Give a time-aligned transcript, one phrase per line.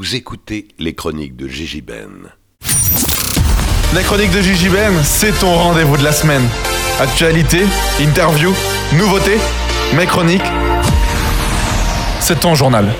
[0.00, 2.32] Vous écoutez les chroniques de Gigi Ben.
[3.92, 6.48] La chronique de Gigi Ben, c'est ton rendez-vous de la semaine.
[6.98, 7.66] Actualité,
[8.00, 8.50] interview,
[8.94, 9.36] nouveauté,
[9.94, 10.50] mes chroniques.
[12.18, 12.90] C'est ton journal.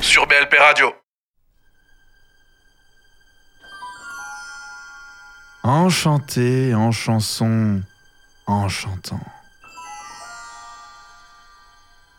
[0.00, 0.92] Sur BLP Radio.
[5.62, 7.80] Enchanté en chanson,
[8.48, 9.20] en chantant.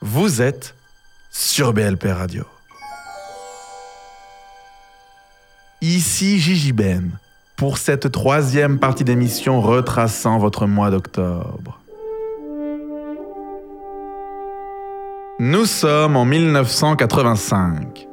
[0.01, 0.79] Vous êtes
[1.39, 2.43] sur BLP Radio.
[5.79, 7.11] Ici Gigi Ben
[7.55, 11.79] pour cette troisième partie d'émission retraçant votre mois d'octobre.
[15.39, 18.06] Nous sommes en 1985.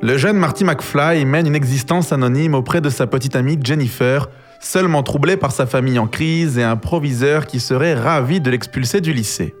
[0.00, 5.02] Le jeune Marty McFly mène une existence anonyme auprès de sa petite amie Jennifer, seulement
[5.02, 9.12] troublée par sa famille en crise et un proviseur qui serait ravi de l'expulser du
[9.12, 9.54] lycée.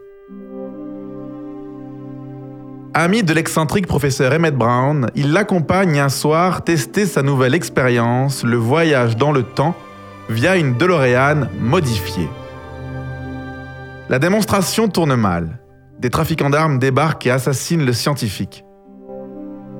[2.92, 8.56] Ami de l'excentrique professeur Emmett Brown, il l'accompagne un soir tester sa nouvelle expérience, le
[8.56, 9.76] voyage dans le temps,
[10.28, 12.28] via une DeLorean modifiée.
[14.08, 15.60] La démonstration tourne mal.
[16.00, 18.64] Des trafiquants d'armes débarquent et assassinent le scientifique.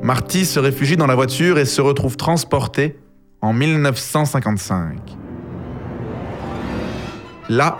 [0.03, 2.97] Marty se réfugie dans la voiture et se retrouve transporté
[3.43, 4.99] en 1955.
[7.49, 7.79] Là,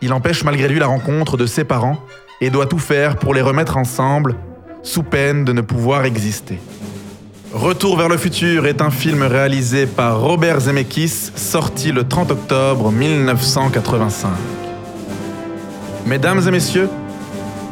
[0.00, 1.98] il empêche malgré lui la rencontre de ses parents
[2.40, 4.34] et doit tout faire pour les remettre ensemble
[4.82, 6.58] sous peine de ne pouvoir exister.
[7.52, 12.90] Retour vers le futur est un film réalisé par Robert Zemeckis, sorti le 30 octobre
[12.90, 14.30] 1985.
[16.06, 16.88] Mesdames et messieurs,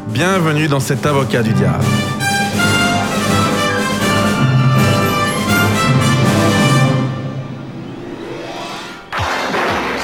[0.08, 1.84] bienvenue dans cet avocat du diable.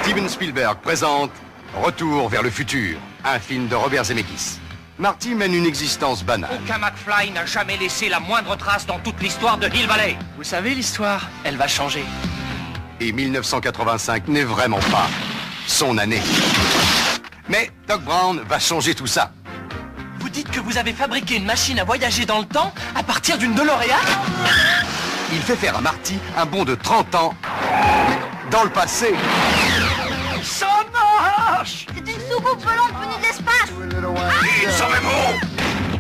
[0.03, 1.31] Steven Spielberg présente
[1.85, 4.59] Retour vers le futur, un film de Robert Zemeckis.
[4.99, 6.59] Marty mène une existence banale.
[6.65, 10.17] Aucun McFly n'a jamais laissé la moindre trace dans toute l'histoire de Hill Valley.
[10.39, 12.03] Vous savez l'histoire Elle va changer.
[13.01, 15.07] Et 1985 n'est vraiment pas
[15.67, 16.23] son année.
[17.47, 19.33] Mais Doc Brown va changer tout ça.
[20.19, 23.37] Vous dites que vous avez fabriqué une machine à voyager dans le temps à partir
[23.37, 24.01] d'une DeLorean?
[25.31, 27.35] Il fait faire à Marty un bond de 30 ans
[28.51, 29.13] dans le passé.
[30.43, 31.87] Ça marche
[32.55, 33.73] De l'espace
[34.63, 35.47] Il s'en est bon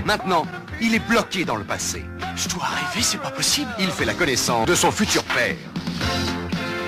[0.05, 0.47] Maintenant,
[0.81, 2.05] il est bloqué dans le passé.
[2.37, 3.71] Je dois rêver, c'est pas possible.
[3.81, 5.57] Il fait la connaissance de son futur père.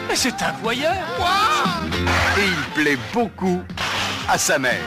[0.08, 0.94] Mais c'est un voyeur
[2.38, 3.60] Et il plaît beaucoup
[4.28, 4.78] à sa mère.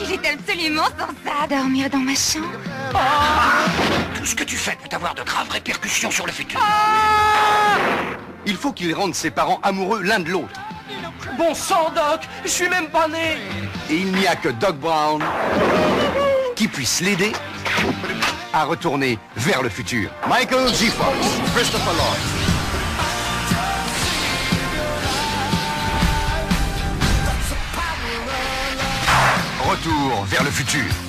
[0.00, 2.48] Il est absolument sans ça dormir dans ma chambre.
[4.16, 6.58] Tout ce que tu fais peut avoir de graves répercussions sur le futur.
[8.46, 10.60] Il faut qu'il rende ses parents amoureux l'un de l'autre.
[11.38, 13.36] Bon sang, Doc Je suis même pas né
[13.90, 15.22] Et il n'y a que Doc Brown
[16.56, 17.32] qui puisse l'aider
[18.52, 20.08] à retourner vers le futur.
[20.28, 20.86] Michael G.
[20.86, 21.16] Fox,
[21.56, 22.54] Christopher Lloyd.
[29.68, 31.03] Retour vers le futur.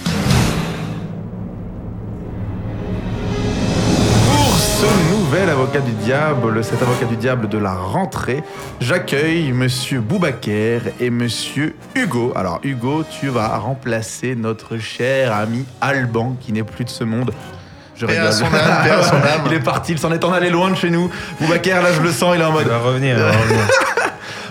[5.35, 8.41] Ce nouvel avocat du diable, cet avocat du diable de la rentrée,
[8.79, 12.31] j'accueille monsieur Boubaker et monsieur Hugo.
[12.37, 17.31] Alors Hugo, tu vas remplacer notre cher ami Alban qui n'est plus de ce monde.
[17.97, 18.33] Je Paix à rigole.
[18.33, 19.41] son âme, paix à son âme.
[19.47, 21.11] il est parti, il s'en est en allé loin de chez nous.
[21.41, 22.63] Boubaker, là je le sens, il est en mode.
[22.65, 23.59] Il va revenir, il va revenir.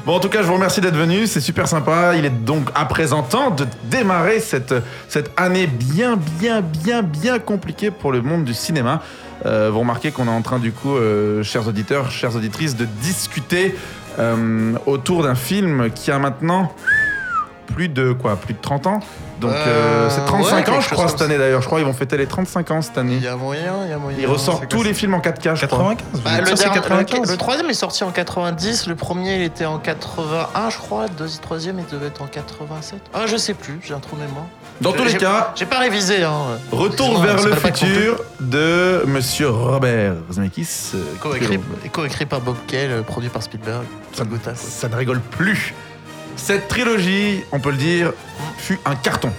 [0.04, 1.26] Bon, en tout cas, je vous remercie d'être venu.
[1.26, 2.14] C'est super sympa.
[2.14, 4.74] Il est donc à présent temps de démarrer cette,
[5.08, 9.00] cette année bien, bien, bien, bien compliquée pour le monde du cinéma.
[9.46, 12.84] Euh, vous remarquez qu'on est en train, du coup, euh, chers auditeurs, chères auditrices, de
[12.84, 13.76] discuter
[14.18, 16.72] euh, autour d'un film qui a maintenant
[17.66, 19.00] plus de quoi Plus de 30 ans
[19.40, 19.54] Donc, euh,
[20.06, 21.60] Euh, c'est 35 ouais, ans, je crois, cette année d'ailleurs.
[21.60, 23.16] Je crois qu'ils vont fêter les 35 ans cette année.
[23.16, 24.18] Il y a moyen, il y a moyen.
[24.20, 25.94] Ils ressortent tous les films en 4K, je crois.
[25.96, 27.26] 95 Bah, le, dernier- 95.
[27.26, 31.04] le- le troisième est sorti en 90, le premier il était en 81 je crois,
[31.04, 33.00] le deuxième, troisième il devait être en 87.
[33.12, 34.44] Ah je sais plus, j'ai un trou de mémoire.
[34.80, 36.58] Dans tous les cas, J'ai pas révisé hein.
[36.72, 40.92] Retour Excuse-moi, vers c'est le pas futur de Monsieur Robert Zemeckis.
[40.94, 41.60] euh, Coécrit
[41.92, 43.84] coécrit par Bob Gale, euh, produit par Spielberg.
[44.16, 44.54] Quoi.
[44.54, 45.74] Ça ne rigole plus.
[46.36, 48.12] Cette trilogie, on peut le dire,
[48.58, 49.30] fut un carton.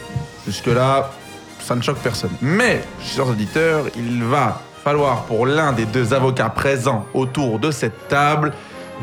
[0.47, 1.11] Jusque-là,
[1.59, 2.31] ça ne choque personne.
[2.41, 8.07] Mais, chers auditeurs, il va falloir pour l'un des deux avocats présents autour de cette
[8.07, 8.53] table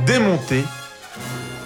[0.07, 0.65] démonter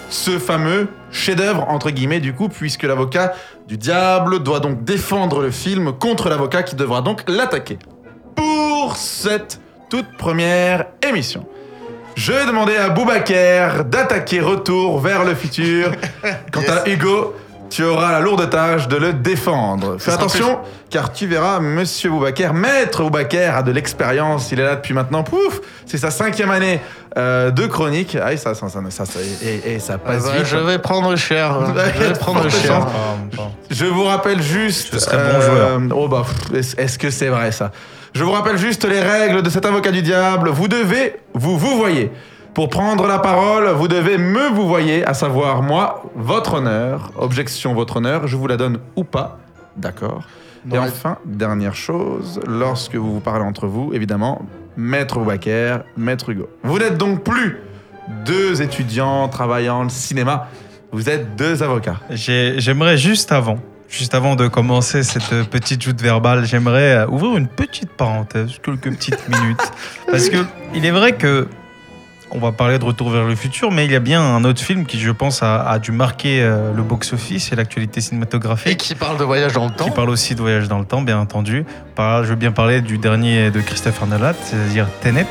[0.08, 3.34] ce fameux chef-d'œuvre, entre guillemets, du coup, puisque l'avocat
[3.66, 7.78] du diable doit donc défendre le film contre l'avocat qui devra donc l'attaquer.
[8.34, 9.60] Pour cette
[9.90, 11.46] toute première émission.
[12.14, 15.92] Je vais demander à Boubaker d'attaquer Retour vers le futur.
[16.52, 17.34] Quant à Hugo,
[17.70, 19.96] tu auras la lourde tâche de le défendre.
[19.98, 20.58] Fais attention,
[20.90, 24.50] car tu verras Monsieur Boubaker, Maître Boubaker a de l'expérience.
[24.52, 26.80] Il est là depuis maintenant, pouf, c'est sa cinquième année
[27.18, 28.16] euh, de chronique.
[28.22, 30.46] Ah, et ça, ça, ça, ça- ça- et, et ça Ah passe bah, vite.
[30.46, 31.54] je vais prendre cher.
[31.98, 32.86] Je vais prendre cher.
[33.70, 34.94] Je vous rappelle juste.
[34.94, 35.80] Je serais bon joueur.
[35.94, 36.24] Oh bah,
[36.54, 37.72] est-ce que c'est vrai ça?
[38.14, 40.48] Je vous rappelle juste les règles de cet avocat du diable.
[40.50, 42.10] Vous devez vous vous voyez.
[42.56, 47.12] Pour prendre la parole, vous devez me vous voyez, à savoir moi, votre honneur.
[47.18, 48.26] Objection, votre honneur.
[48.28, 49.36] Je vous la donne ou pas.
[49.76, 50.22] D'accord.
[50.72, 54.40] Et enfin, dernière chose, lorsque vous vous parlez entre vous, évidemment,
[54.74, 56.48] Maître Boubaker, Maître Hugo.
[56.62, 57.58] Vous n'êtes donc plus
[58.24, 60.48] deux étudiants travaillant le cinéma,
[60.92, 62.00] vous êtes deux avocats.
[62.08, 63.58] J'ai- J'aimerais juste avant,
[63.90, 68.90] juste avant de commencer cette petite joute verbale, j'aimerais euh, ouvrir une petite parenthèse, quelques
[68.90, 69.72] petites minutes,
[70.10, 70.38] parce que
[70.74, 71.48] il est vrai que
[72.30, 74.60] on va parler de Retour vers le futur, mais il y a bien un autre
[74.60, 78.78] film qui, je pense, a, a dû marquer euh, le box-office et l'actualité Et cinématographique.
[78.78, 79.84] qui parle de voyage dans le temps.
[79.84, 81.64] Qui parle aussi de voyage dans le temps, bien entendu.
[81.94, 85.26] Par- je veux bien parler du dernier de Christopher Nolan, c'est-à-dire Tenet.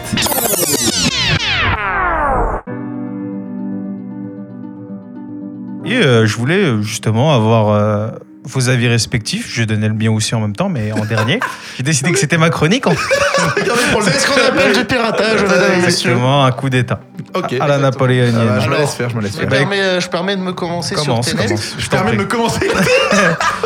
[5.85, 8.07] Et euh, je voulais justement avoir euh,
[8.45, 9.47] vos avis respectifs.
[9.51, 11.39] Je donnais le mien aussi en même temps, mais en dernier.
[11.77, 12.87] J'ai décidé que c'était ma chronique.
[12.87, 12.93] En
[14.01, 16.11] C'est ce qu'on appelle du piratage, mesdames et messieurs.
[16.11, 16.99] Exactement, un coup d'état.
[17.33, 17.53] Ok.
[17.59, 18.35] À la napoléonienne.
[18.49, 19.49] Ah bah, je me laisse faire, je me laisse Je faire.
[19.49, 21.75] permets, euh, je permets de me commencer Commence, sur commence.
[21.77, 22.69] Je permets de me commencer.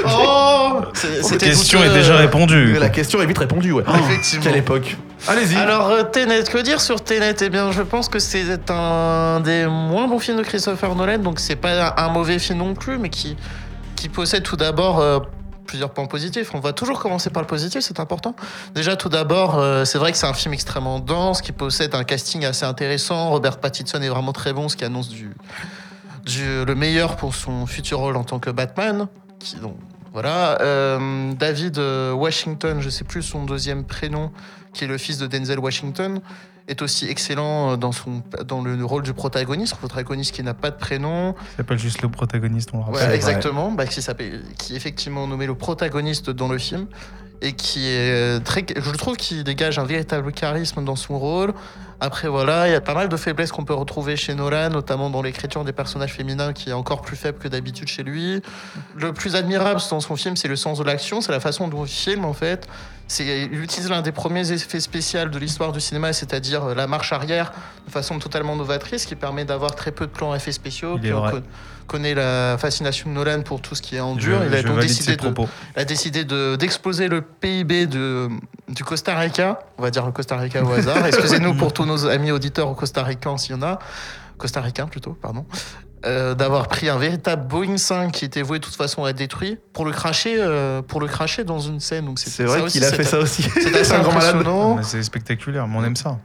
[0.05, 2.77] Oh C'est- La question est déjà euh, répondue.
[2.79, 3.83] La question est vite répondue, ouais.
[4.07, 4.43] Effectivement.
[4.43, 4.97] Quelle époque
[5.27, 5.55] Allez-y.
[5.57, 9.65] Alors, euh, Tenet, que dire sur Tenet Eh bien, je pense que c'est un des
[9.67, 13.09] moins bons films de Christopher Nolan, donc c'est pas un mauvais film non plus, mais
[13.09, 13.35] qui,
[13.99, 15.19] qui possède tout d'abord euh,
[15.67, 16.51] plusieurs points positifs.
[16.53, 18.33] On va toujours commencer par le positif, c'est important.
[18.73, 22.05] Déjà, tout d'abord, euh, c'est vrai que c'est un film extrêmement dense, qui possède un
[22.05, 23.29] casting assez intéressant.
[23.29, 25.35] Robert Pattinson est vraiment très bon, ce qui annonce du,
[26.25, 29.07] du- le meilleur pour son futur rôle en tant que Batman.
[29.39, 29.75] Qui, donc,
[30.13, 30.59] voilà.
[30.61, 34.31] Euh, David Washington, je sais plus son deuxième prénom,
[34.73, 36.21] qui est le fils de Denzel Washington,
[36.69, 40.53] est aussi excellent euh, dans, son, dans le rôle du protagoniste, le protagoniste qui n'a
[40.53, 41.35] pas de prénom.
[41.53, 43.15] Il s'appelle juste le protagoniste, on le Ouais, rappelle.
[43.15, 44.01] exactement, bah, qui,
[44.57, 46.87] qui est effectivement nommé le protagoniste dans le film
[47.41, 51.53] et qui est euh, très, je trouve qu'il dégage un véritable charisme dans son rôle.
[52.01, 55.09] Après voilà, il y a pas mal de faiblesses qu'on peut retrouver chez Nolan, notamment
[55.09, 58.41] dans l'écriture des personnages féminins qui est encore plus faible que d'habitude chez lui.
[58.95, 61.83] Le plus admirable dans son film, c'est le sens de l'action, c'est la façon dont
[61.83, 62.67] il filme en fait.
[63.19, 67.11] Il utilise l'un des premiers effets spéciaux de l'histoire du cinéma, c'est-à-dire euh, la marche
[67.11, 67.51] arrière
[67.87, 70.97] de façon totalement novatrice, qui permet d'avoir très peu de plans effets spéciaux.
[71.01, 71.13] Il est
[71.89, 74.39] connaît la fascination de Nolan pour tout ce qui est en dur.
[74.47, 75.33] il a donc décidé de,
[75.75, 78.29] a décidé de- d'exploser le PIB de,
[78.69, 79.59] du Costa Rica.
[79.77, 81.05] On va dire le Costa Rica au hasard.
[81.05, 83.79] Excusez-nous pour tous nos amis auditeurs au Costa Rican s'il y en a.
[84.37, 85.45] Costa plutôt, pardon.
[86.05, 89.17] Euh, d'avoir pris un véritable Boeing 5 qui était voué de toute façon à être
[89.17, 92.05] détruit pour le cracher, euh, pour le cracher dans une scène.
[92.05, 93.43] Donc C'est vrai qu'il a fait ça aussi.
[93.43, 94.35] C'est assez un grand malade.
[94.35, 94.75] impressionnant.
[94.75, 96.17] Mais C'est spectaculaire, mais on aime ça.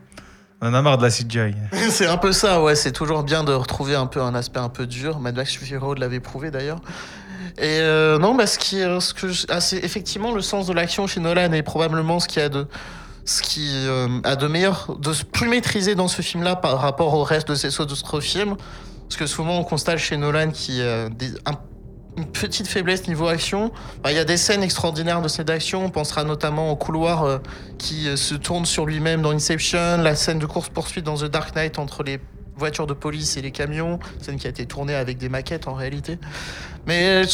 [0.65, 1.55] On en a marre de la CGI.
[1.91, 2.75] C'est un peu ça, ouais.
[2.75, 5.21] C'est toujours bien de retrouver un peu un aspect un peu dur.
[5.21, 6.81] Mad Max Fury Road l'avait prouvé d'ailleurs.
[7.59, 10.73] Et euh, non, bah, ce qui, euh, ce que ah, c'est effectivement le sens de
[10.73, 12.67] l'action chez Nolan est probablement ce qui a de,
[13.27, 17.25] ce qui euh, a de meilleur, de plus maîtrisé dans ce film-là par rapport au
[17.25, 18.57] reste de ses autres films.
[19.07, 21.31] Parce que souvent on constate chez Nolan qu'il y a des,
[22.17, 23.73] une petite faiblesse niveau action.
[24.03, 25.85] Bah, Il y a des scènes extraordinaires de scènes d'action.
[25.85, 27.39] On pensera notamment au couloir euh,
[27.79, 31.55] qui euh, se tourne sur lui-même dans Inception, la scène de course-poursuite dans The Dark
[31.55, 32.21] Knight entre les
[32.57, 35.75] voitures de police et les camions, scène qui a été tournée avec des maquettes en
[35.75, 36.19] réalité.
[36.87, 37.27] Mais euh,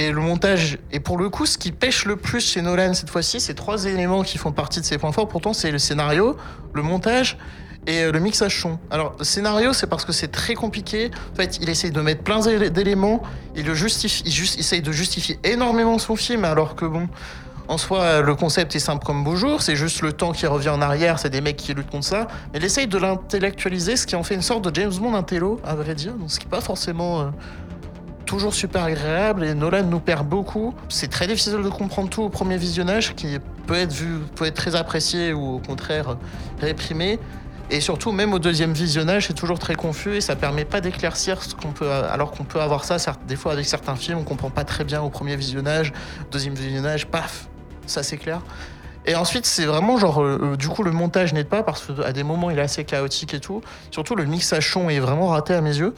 [0.00, 3.10] et le montage, et pour le coup, ce qui pêche le plus chez Nolan cette
[3.10, 5.26] fois-ci, c'est trois éléments qui font partie de ses points forts.
[5.26, 6.36] Pourtant, c'est le scénario,
[6.72, 7.36] le montage
[7.86, 8.78] et euh, le mixage son.
[8.90, 11.10] Alors, le scénario, c'est parce que c'est très compliqué.
[11.32, 13.22] En fait, il essaye de mettre plein d'é- d'éléments,
[13.56, 17.08] il le justifie, il juste, essaye de justifier énormément son film, alors que bon.
[17.70, 20.70] En soi, le concept est simple comme beau jour, c'est juste le temps qui revient
[20.70, 22.26] en arrière, c'est des mecs qui luttent contre ça.
[22.54, 25.60] Mais il essaye de l'intellectualiser, ce qui en fait une sorte de James Bond intello,
[25.66, 27.24] à vrai dire, donc ce qui n'est pas forcément euh,
[28.24, 29.44] toujours super agréable.
[29.44, 30.74] Et Nolan nous perd beaucoup.
[30.88, 34.54] C'est très difficile de comprendre tout au premier visionnage, qui peut être vu, peut être
[34.56, 36.16] très apprécié ou au contraire
[36.62, 37.18] réprimé.
[37.70, 41.42] Et surtout, même au deuxième visionnage, c'est toujours très confus et ça permet pas d'éclaircir
[41.42, 42.96] ce qu'on peut, alors qu'on peut avoir ça,
[43.26, 45.92] des fois avec certains films, on comprend pas très bien au premier visionnage,
[46.30, 47.48] deuxième visionnage, paf,
[47.86, 48.40] ça s'éclaire.
[49.04, 52.12] Et ensuite, c'est vraiment genre, euh, euh, du coup, le montage n'aide pas parce qu'à
[52.12, 53.62] des moments, il est assez chaotique et tout.
[53.90, 55.94] Surtout, le mixage son est vraiment raté à mes yeux.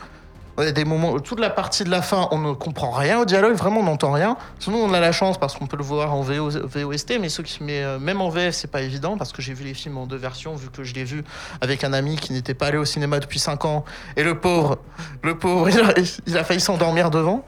[0.59, 3.54] Ouais, des moments, toute la partie de la fin, on ne comprend rien au dialogue,
[3.54, 4.37] vraiment on n'entend rien.
[4.59, 7.42] Sinon, on a la chance parce qu'on peut le voir en VO, VOST, mais ceux
[7.42, 9.97] qui, mais euh, même en VF, c'est pas évident parce que j'ai vu les films
[9.99, 11.25] en deux versions, vu que je l'ai vu
[11.61, 13.85] avec un ami qui n'était pas allé au cinéma depuis 5 ans.
[14.16, 14.78] Et le pauvre,
[15.23, 15.95] le pauvre, il a,
[16.26, 17.45] il a failli s'endormir devant.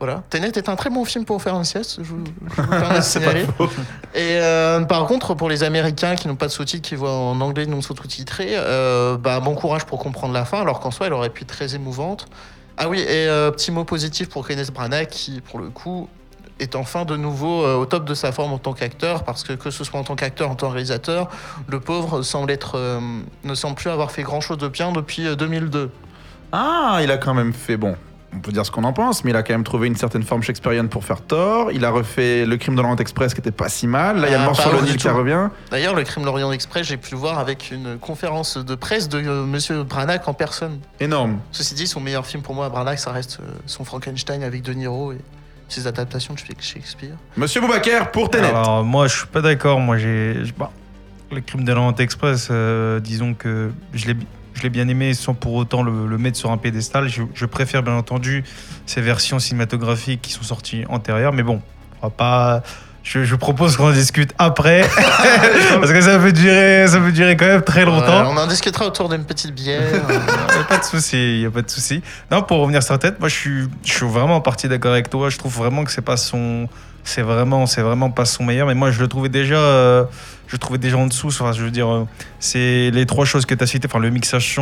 [0.00, 0.22] Voilà.
[0.28, 2.24] Tenet est un très bon film pour faire une sieste, je vous,
[2.56, 3.46] je vous permets de signaler.
[4.14, 7.40] Et euh, par contre, pour les Américains qui n'ont pas de sous-titres, qui voient en
[7.40, 11.12] anglais non sous-titré, euh, bah, bon courage pour comprendre la fin, alors qu'en soi, elle
[11.12, 12.26] aurait pu être très émouvante.
[12.76, 16.08] Ah oui, et euh, petit mot positif pour Kenneth Branagh, qui, pour le coup,
[16.58, 19.52] est enfin de nouveau euh, au top de sa forme en tant qu'acteur, parce que
[19.52, 21.28] que ce soit en tant qu'acteur, en tant que réalisateur,
[21.68, 23.00] le pauvre semble être, euh,
[23.42, 25.90] ne semble plus avoir fait grand-chose de bien depuis euh, 2002.
[26.52, 27.96] Ah, il a quand même fait bon.
[28.34, 30.22] On peut dire ce qu'on en pense, mais il a quand même trouvé une certaine
[30.22, 31.70] forme shakespearienne pour faire Thor.
[31.72, 34.20] Il a refait Le Crime de l'Orient Express qui était pas si mal.
[34.20, 35.48] Là, il y a le mort sur le Nil qui revient.
[35.70, 39.18] D'ailleurs, le Crime l'Orient Express, j'ai pu le voir avec une conférence de presse de
[39.18, 40.80] euh, Monsieur Branagh en personne.
[41.00, 41.38] Énorme.
[41.52, 44.72] Ceci dit, son meilleur film pour moi, Branagh, ça reste euh, son Frankenstein avec De
[44.72, 45.18] Niro et
[45.68, 47.16] ses adaptations de Shakespeare.
[47.36, 48.48] Monsieur Boubaker pour Tenet.
[48.48, 49.80] Alors, moi, je suis pas d'accord.
[49.80, 50.42] Moi, j'ai.
[50.58, 50.70] bah,
[51.32, 54.16] le crime de l'Orient Express, euh, disons que je l'ai.
[54.54, 57.08] Je l'ai bien aimé sans pour autant le, le mettre sur un pédestal.
[57.08, 58.44] Je, je préfère bien entendu
[58.86, 61.32] ces versions cinématographiques qui sont sorties antérieures.
[61.32, 61.60] Mais bon,
[62.00, 62.62] on va pas.
[63.02, 64.80] Je, je propose qu'on en discute après.
[65.74, 68.22] parce que ça peut durer, ça peut durer quand même très longtemps.
[68.22, 69.82] Ouais, on en discutera autour d'une petite bière.
[70.54, 72.02] Il a pas de souci, y a pas de souci.
[72.30, 74.92] Non, pour revenir sur la tête, moi je suis, je suis vraiment en partie d'accord
[74.92, 75.28] avec toi.
[75.28, 76.66] Je trouve vraiment que c'est pas son,
[77.04, 78.66] c'est vraiment, c'est vraiment pas son meilleur.
[78.66, 80.04] Mais moi je le trouvais déjà, euh,
[80.48, 81.28] je le trouvais déjà en dessous.
[81.28, 82.04] Enfin, je veux dire, euh,
[82.40, 84.58] c'est les trois choses que tu citées, enfin le mixage.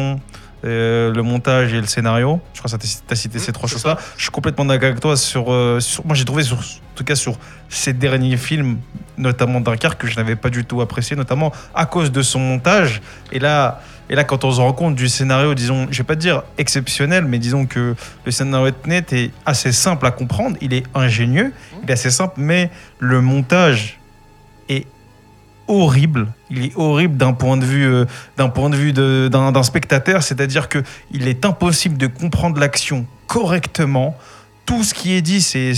[0.65, 3.75] Euh, le montage et le scénario, je crois que tu as cité ces trois c'est
[3.75, 3.99] choses-là.
[4.17, 7.05] Je suis complètement d'accord avec toi sur, euh, sur- Moi, j'ai trouvé, sur, en tout
[7.05, 7.37] cas, sur
[7.69, 8.79] ces derniers films,
[9.19, 13.03] notamment Dunkerque, que je n'avais pas du tout apprécié, notamment à cause de son montage.
[13.33, 16.17] Et là, et là, quand on se rend compte du scénario, disons, je vais pas
[16.17, 20.57] dire exceptionnel, mais disons que le scénario de Net est assez simple à comprendre.
[20.61, 21.53] Il est ingénieux,
[21.83, 23.99] il est assez simple, mais le montage
[25.73, 26.29] horrible.
[26.51, 28.05] Il est horrible d'un point de vue, euh,
[28.37, 34.17] d'un point de vue d'un spectateur, c'est-à-dire que il est impossible de comprendre l'action correctement.
[34.67, 35.75] Tout ce qui est dit, c'est-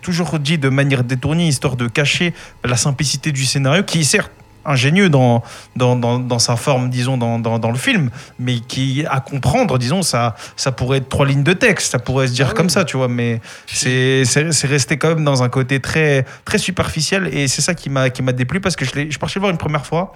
[0.00, 2.32] toujours dit de manière détournée, histoire de cacher
[2.64, 4.30] la simplicité du scénario, qui certes
[4.70, 5.42] ingénieux dans,
[5.76, 10.02] dans, dans, dans sa forme, disons, dans, dans, le film, mais qui, à comprendre, disons,
[10.02, 12.56] ça, ça pourrait être trois lignes de texte, ça pourrait se dire Ah oui.
[12.56, 14.24] comme ça, tu vois, mais c'est
[14.64, 18.60] resté quand même dans un côté très, très superficiel, et c'est ça qui m'a déplu,
[18.60, 20.14] parce que je, je suis parti le voir une première fois,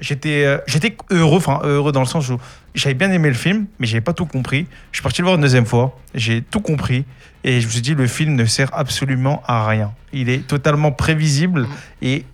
[0.00, 2.38] j'étais euh, j'étais heureux, enfin heureux dans le sens où
[2.74, 4.66] j'avais bien aimé le film, mais j'avais pas tout compris.
[4.92, 7.04] Je suis parti le voir une deuxième fois, j'ai tout compris,
[7.44, 9.92] et je me suis dit, le film ne sert absolument à rien.
[10.12, 11.66] Il est totalement prévisible,
[12.02, 12.24] et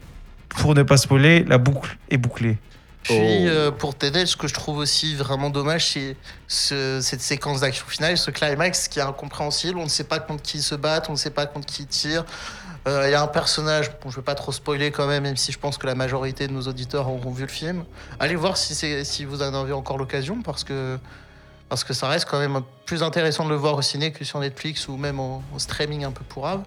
[0.56, 2.58] pour ne pas spoiler, la boucle est bouclée.
[3.02, 3.48] Puis Oh.
[3.48, 6.16] euh, pour t'aider, ce que je trouve aussi vraiment dommage, c'est
[6.48, 9.78] ce- cette séquence d'action finale, ce climax qui est incompréhensible.
[9.78, 11.82] On ne sait pas contre qui ils se battent, on ne sait pas contre qui
[11.82, 12.24] ils tirent.
[12.88, 15.22] Euh, Il y a un personnage, bon, je ne vais pas trop spoiler quand même,
[15.24, 17.84] même si je pense que la majorité de nos auditeurs auront vu le film.
[18.18, 20.98] Allez voir si, vous en avez encore l'occasion, parce que,
[21.68, 24.38] parce que ça reste quand même plus intéressant de le voir au ciné que sur
[24.40, 26.62] Netflix ou même en, en streaming un peu pourrave.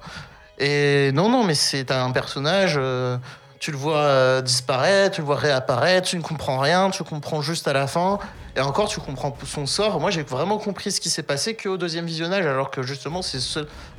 [0.57, 2.75] Et non, non, mais c'est un personnage.
[2.77, 3.17] euh,
[3.59, 7.41] tu le vois euh, disparaître, tu le vois réapparaître, tu ne comprends rien, tu comprends
[7.41, 8.19] juste à la fin.
[8.55, 9.99] Et encore, tu comprends son sort.
[9.99, 13.39] Moi, j'ai vraiment compris ce qui s'est passé qu'au deuxième visionnage, alors que justement, c'est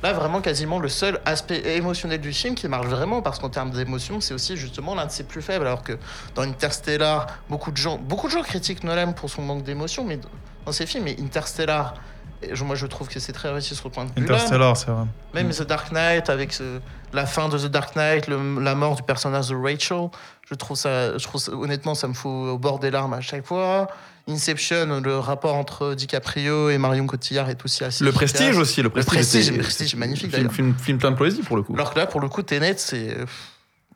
[0.03, 3.71] là vraiment quasiment le seul aspect émotionnel du film qui marche vraiment, parce qu'en termes
[3.71, 5.65] d'émotion, c'est aussi justement l'un de ses plus faibles.
[5.65, 5.97] Alors que
[6.35, 10.19] dans Interstellar, beaucoup de gens, beaucoup de gens critiquent Nolan pour son manque d'émotion, mais
[10.65, 11.93] dans ses films, Interstellar,
[12.43, 14.23] et moi, je trouve que c'est très réussi sur le point de vue.
[14.23, 15.03] Interstellar, c'est vrai.
[15.33, 16.79] Même The Dark Knight, avec ce-
[17.13, 20.09] la fin de The Dark Knight, le- la mort du personnage de Rachel,
[20.49, 23.21] je trouve ça, je trouve ça- honnêtement, ça me fout au bord des larmes à
[23.21, 23.87] chaque fois.
[24.29, 28.03] Inception, le rapport entre DiCaprio et Marion Cotillard est aussi assez.
[28.03, 28.31] Le efficace.
[28.33, 28.81] prestige aussi.
[28.83, 30.53] Le prestige, le Prestige est magnifique, Film, d'ailleurs.
[30.53, 31.73] film, film plein de poésie pour le coup.
[31.73, 33.17] Alors que là, pour le coup, Tenet, c'est.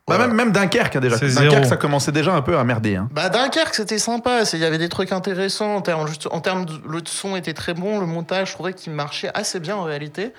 [0.08, 1.16] Bah, même, même Dunkerque, hein, déjà.
[1.16, 1.64] Dunkerque, zéro.
[1.64, 2.94] ça commençait déjà un peu à merder.
[2.96, 3.08] Hein.
[3.12, 6.40] Bah Dunkerque c'était sympa, c'est- il y avait des trucs intéressants en termes juste en
[6.40, 9.74] termes de, le son était très bon, le montage je trouvais qu'il marchait assez bien
[9.76, 10.32] en réalité.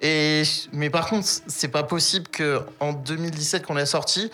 [0.00, 0.42] Et
[0.72, 4.30] mais par contre c'est pas possible que en 2017 qu'on l'a sorti,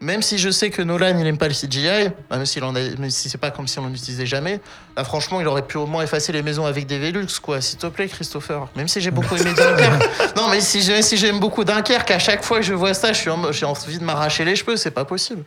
[0.00, 2.74] même si je sais que Nolan il aime pas le CGI, bah, même s'il en
[2.76, 4.60] a, même si c'est pas comme si on en utilisait jamais,
[4.96, 7.78] là franchement il aurait pu au moins effacer les maisons avec des Velux quoi, s'il
[7.78, 8.68] te plaît Christopher.
[8.76, 12.18] Même si j'ai beaucoup aimé Dunkerque, non mais si j'ai- si j'aime beaucoup Dunkerque, à
[12.18, 14.76] chaque fois que je vois ça, je suis en- j'ai envie de m'arracher les cheveux,
[14.76, 15.42] c'est pas possible.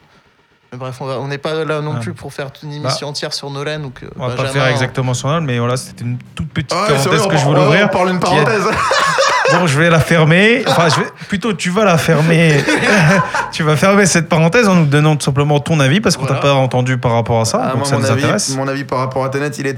[0.74, 2.00] Mais bref, on n'est pas là non Ah.
[2.00, 5.14] plus pour faire une émission entière sur Nolan ou que On va pas faire exactement
[5.14, 7.46] son âme, mais voilà, c'était une toute petite Ah, c'est parenthèse vrai, que on, je
[7.46, 7.86] voulais ouvrir.
[7.86, 8.64] on parle est- parenthèse.
[9.60, 10.64] Bon, je vais la fermer.
[10.68, 11.08] Enfin, je vais...
[11.28, 12.64] plutôt, tu vas la fermer.
[13.52, 16.42] tu vas fermer cette parenthèse en nous donnant tout simplement ton avis parce qu'on Voilà.
[16.42, 17.60] t'a pas entendu par rapport à ça.
[17.62, 18.56] Ah, donc moi, ça mon, nous avis, intéresse.
[18.56, 19.78] mon avis par rapport à Tenet, il est.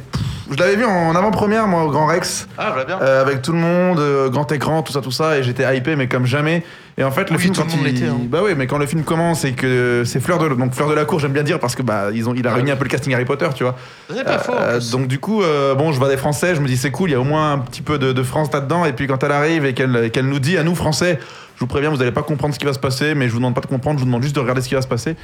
[0.52, 3.00] je l'avais vu en avant-première, moi, au Grand Rex, Ah, je bien.
[3.02, 5.96] euh, avec tout le monde, euh, grand écran, tout ça, tout ça, et j'étais hypé,
[5.96, 6.64] mais comme jamais.
[6.98, 8.04] Et en fait, le Oui, film, quand il...
[8.06, 8.18] hein.
[8.30, 10.94] Bah oui, mais quand le film commence et que c'est Fleur de, donc Fleur de
[10.94, 12.84] la Cour, j'aime bien dire parce que bah ils ont, il a réuni un peu
[12.84, 13.76] le casting Harry Potter, tu vois.
[14.14, 14.54] C'est pas faux.
[14.54, 16.92] en Euh, donc du coup, euh, bon, je vois des Français, je me dis c'est
[16.92, 18.86] cool, il y a au moins un petit peu de, de France là-dedans.
[18.86, 21.18] Et puis quand elle arrive et qu'elle qu'elle nous dit à nous Français,
[21.56, 23.40] je vous préviens, vous n'allez pas comprendre ce qui va se passer, mais je vous
[23.40, 25.16] demande pas de comprendre, je vous demande juste de regarder ce qui va se passer.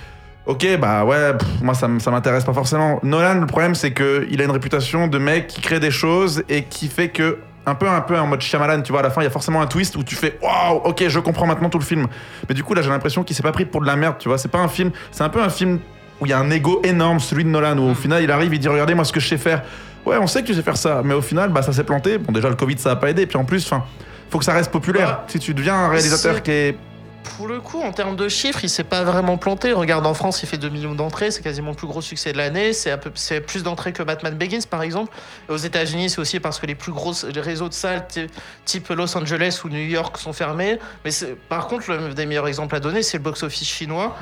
[0.48, 3.00] Ok, bah ouais, pff, moi ça, ça m'intéresse pas forcément.
[3.04, 6.42] Nolan, le problème c'est que il a une réputation de mec qui crée des choses
[6.50, 9.10] et qui fait que un peu un peu en mode Shyamalan, tu vois, à la
[9.10, 11.70] fin il y a forcément un twist où tu fais waouh, ok, je comprends maintenant
[11.70, 12.08] tout le film.
[12.48, 14.30] Mais du coup là j'ai l'impression qu'il s'est pas pris pour de la merde, tu
[14.30, 14.38] vois.
[14.38, 15.80] C'est pas un film, c'est un peu un film
[16.20, 18.54] où il y a un ego énorme, celui de Nolan, où au final il arrive,
[18.54, 19.64] il dit regardez moi ce que je sais faire.
[20.06, 22.18] Ouais, on sait que tu sais faire ça, mais au final bah ça s'est planté.
[22.18, 23.84] Bon déjà le Covid ça a pas aidé, puis en plus, enfin,
[24.30, 25.22] faut que ça reste populaire.
[25.28, 26.78] Si tu deviens un réalisateur qui est
[27.24, 29.72] Pour le coup, en termes de chiffres, il s'est pas vraiment planté.
[29.72, 32.38] Regarde, en France, il fait 2 millions d'entrées, c'est quasiment le plus gros succès de
[32.38, 32.74] l'année.
[32.74, 35.16] C'est plus d'entrées que Batman Begins, par exemple.
[35.48, 38.28] Et aux États-Unis, c'est aussi parce que les plus gros réseaux de salles, ty-
[38.66, 40.80] type Los Angeles ou New York, sont fermés.
[41.06, 41.12] Mais
[41.48, 44.16] par contre, le des meilleurs exemples à donner, c'est le box-office chinois.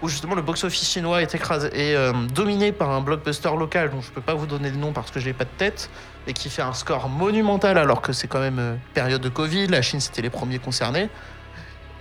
[0.00, 4.00] Où justement le box-office chinois est écrasé est euh, dominé par un blockbuster local dont
[4.00, 5.90] je peux pas vous donner le nom parce que j'ai pas de tête
[6.28, 9.66] et qui fait un score monumental alors que c'est quand même euh, période de Covid.
[9.66, 11.08] La Chine c'était les premiers concernés.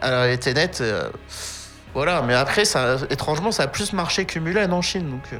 [0.01, 1.10] Alors, et Tenet, euh,
[1.94, 5.10] voilà, mais après, ça, étrangement, ça a plus marché que Mulan en Chine.
[5.10, 5.38] Donc, euh,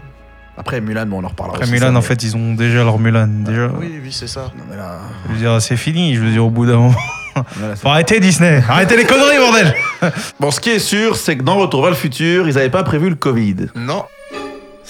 [0.58, 1.58] après Mulan, bon on en reparlera.
[1.58, 3.28] Après aussi, Mulan, ça, en mais- fait, ils ont déjà leur Mulan.
[3.28, 4.52] Déjà, oui, oui, c'est ça.
[4.58, 6.16] Non, mais là, je veux dire, c'est fini.
[6.16, 6.96] Je veux dire, au bout d'un moment.
[7.86, 8.64] arrêter Disney.
[8.68, 9.74] Arrêtez les conneries, bordel.
[10.40, 12.84] Bon, ce qui est sûr, c'est que dans Retour vers le futur, ils avaient pas
[12.84, 13.68] prévu le Covid.
[13.76, 14.06] Non,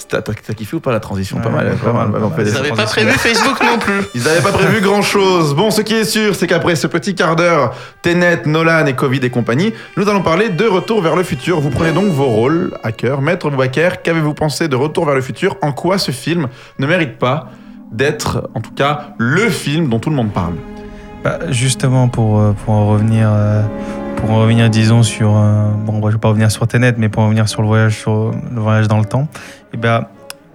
[0.08, 0.22] T'as
[0.54, 2.30] kiffé ou pas la transition Pas mal, pas pas mal.
[2.30, 4.00] pas des ils n'avaient pas prévu Facebook non plus.
[4.14, 5.54] Ils n'avaient pas prévu grand chose.
[5.54, 9.20] Bon, ce qui est sûr, c'est qu'après ce petit quart d'heure, Tenet, Nolan et Covid
[9.22, 11.60] et compagnie, nous allons parler de Retour vers le futur.
[11.60, 13.20] Vous prenez donc vos rôles à cœur.
[13.20, 15.56] Maître Boubaker, qu'avez-vous pensé de Retour vers le futur?
[15.62, 17.48] En quoi ce film ne mérite pas
[17.90, 20.54] d'être, en tout cas, le film dont tout le monde parle?
[21.24, 23.62] Bah, justement, pour, euh, pour en revenir, euh,
[24.18, 25.36] pour en revenir, disons, sur.
[25.36, 28.04] euh, bon, je vais pas revenir sur Tenet, mais pour en revenir sur le voyage,
[28.06, 29.28] le voyage dans le temps,
[29.72, 30.06] et ben,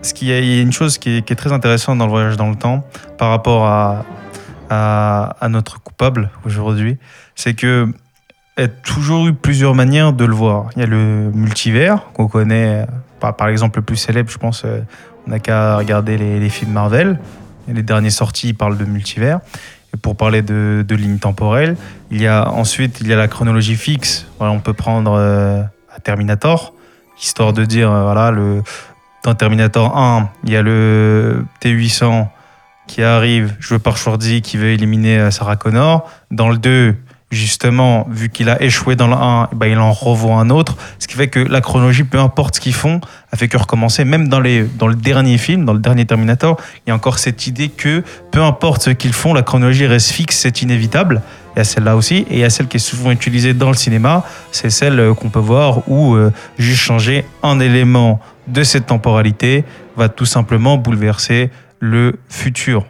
[0.01, 2.49] ce qui il y a une chose qui est, très intéressante dans le voyage dans
[2.49, 2.85] le temps
[3.17, 4.05] par rapport à,
[4.69, 6.97] à, notre coupable aujourd'hui,
[7.35, 7.87] c'est que
[8.57, 10.69] a toujours eu plusieurs manières de le voir.
[10.75, 12.85] Il y a le multivers qu'on connaît,
[13.21, 14.81] euh, par, exemple le plus célèbre, je pense, euh,
[15.25, 17.19] on n'a qu'à regarder les, films Marvel.
[17.67, 19.39] Les derniers sortis ils parlent de multivers.
[20.01, 21.77] Pour parler de, de ligne temporelle,
[22.09, 24.25] il y a ensuite il y a la chronologie fixe.
[24.39, 25.61] On peut prendre euh,
[26.03, 26.73] Terminator,
[27.21, 28.31] histoire de dire euh, voilà
[29.23, 32.27] dans Terminator 1, il y a le T800
[32.87, 36.09] qui arrive, joué par Schwarzy, qui veut éliminer euh, Sarah Connor.
[36.31, 36.95] Dans le 2,
[37.33, 40.77] justement, vu qu'il a échoué dans le 1, eh ben, il en revoit un autre.
[40.99, 44.05] Ce qui fait que la chronologie, peu importe ce qu'ils font, a fait que recommencer.
[44.05, 47.69] Même dans, le dernier film, dans le dernier Terminator, il y a encore cette idée
[47.69, 51.21] que peu importe ce qu'ils font, la chronologie reste fixe, c'est inévitable.
[51.55, 53.69] Il y a celle-là aussi, et il y a celle qui est souvent utilisée dans
[53.69, 58.63] le cinéma, c'est celle euh, qu'on peut voir où euh, juste changer un élément de
[58.63, 59.63] cette temporalité
[59.95, 62.85] va tout simplement bouleverser le futur.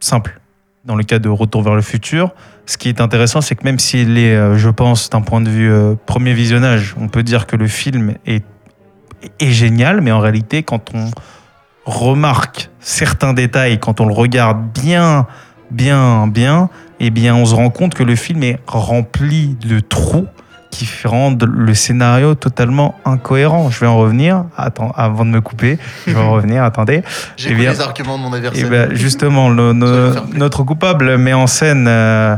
[0.00, 0.40] Simple.
[0.84, 2.34] Dans le cas de Retour vers le futur,
[2.72, 5.50] ce qui est intéressant, c'est que même s'il est, euh, je pense, d'un point de
[5.50, 8.44] vue euh, premier visionnage, on peut dire que le film est,
[9.40, 11.10] est génial, mais en réalité, quand on
[11.84, 15.26] remarque certains détails, quand on le regarde bien,
[15.70, 20.26] bien, bien, eh bien, on se rend compte que le film est rempli de trous
[20.70, 23.68] qui rendent le scénario totalement incohérent.
[23.68, 24.44] Je vais en revenir.
[24.56, 26.64] Attends, avant de me couper, je vais en revenir.
[26.64, 27.02] Attendez.
[27.36, 28.70] J'ai Eh les arguments de mon adversaire.
[28.70, 32.36] ben justement, le- no- notre coupable met en scène euh,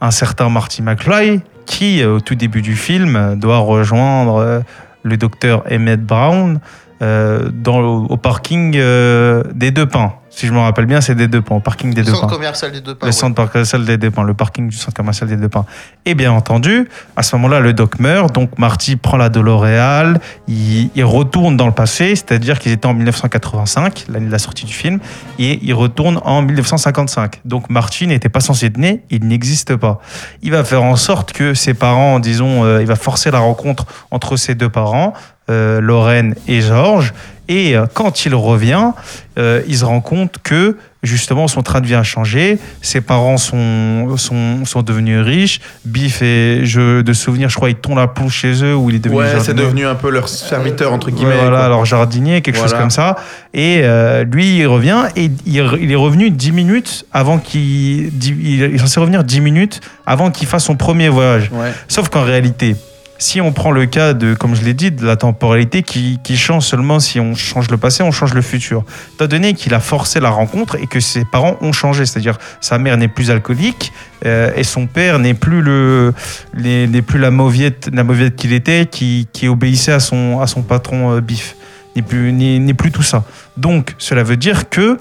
[0.00, 4.60] un certain Marty McFly qui, euh, au tout début du film, doit rejoindre euh,
[5.02, 6.60] le docteur Emmett Brown
[7.02, 10.14] euh, dans, le- au parking euh, des Deux Pins.
[10.30, 12.28] Si je me rappelle bien, c'est des Deux Pins, au parking des le Deux centre
[12.28, 12.34] Pins.
[12.36, 13.06] commercial des deux pas.
[13.06, 15.64] Le centre commercial des Deux Pins, le parking du centre commercial des Deux Pins.
[16.04, 20.14] Et bien entendu, à ce moment-là, le doc meurt, donc Marty prend la DeLorean,
[20.46, 24.64] il, il retourne dans le passé, c'est-à-dire qu'ils étaient en 1985, l'année de la sortie
[24.66, 25.00] du film,
[25.40, 27.40] et il retourne en 1955.
[27.44, 29.98] Donc Marty n'était pas censé être né, il n'existe pas.
[30.42, 33.86] Il va faire en sorte que ses parents, disons, euh, il va forcer la rencontre
[34.10, 35.14] entre ses deux parents,
[35.50, 37.12] euh, Lorraine et George,
[37.50, 38.90] et euh, quand il revient,
[39.38, 43.38] euh, il se rend compte que justement son train de vie a changé, ses parents
[43.38, 48.08] sont, sont, sont devenus riches, Biff et je de souvenirs, je crois, ils tombent la
[48.08, 51.06] plonge chez eux où il est devenu Ouais, c'est devenu un peu leur serviteur, entre
[51.06, 51.36] Ouais, guillemets.
[51.36, 51.64] voilà, quoi.
[51.64, 53.16] alors jardinier, quelque chose comme ça.
[53.54, 58.10] Et euh, lui, il revient et il, il est revenu 10 minutes avant qu'il.
[58.18, 61.48] dix- Il est censé revenir 10 minutes avant qu'il fasse son premier voyage.
[61.52, 61.72] Ouais.
[61.86, 62.74] Sauf qu'en réalité,
[63.18, 66.64] si on prend le cas de, comme je l'ai dit, de la temporalité qui, change
[66.64, 68.84] seulement si on change le passé, on change le futur.
[69.14, 72.78] Étant donné qu'il a forcé la rencontre et que ses parents ont changé, c'est-à-dire sa
[72.78, 73.92] mère n'est plus alcoolique
[74.24, 76.14] euh, et son père n'est plus le,
[76.54, 81.16] n'est plus la mauviette, la mauviette qu'il était, qui, obéissait à son, à son patron
[81.16, 81.56] euh, Biff,
[81.96, 83.24] n'est plus, n'est plus tout ça.
[83.56, 84.98] Donc, cela veut dire que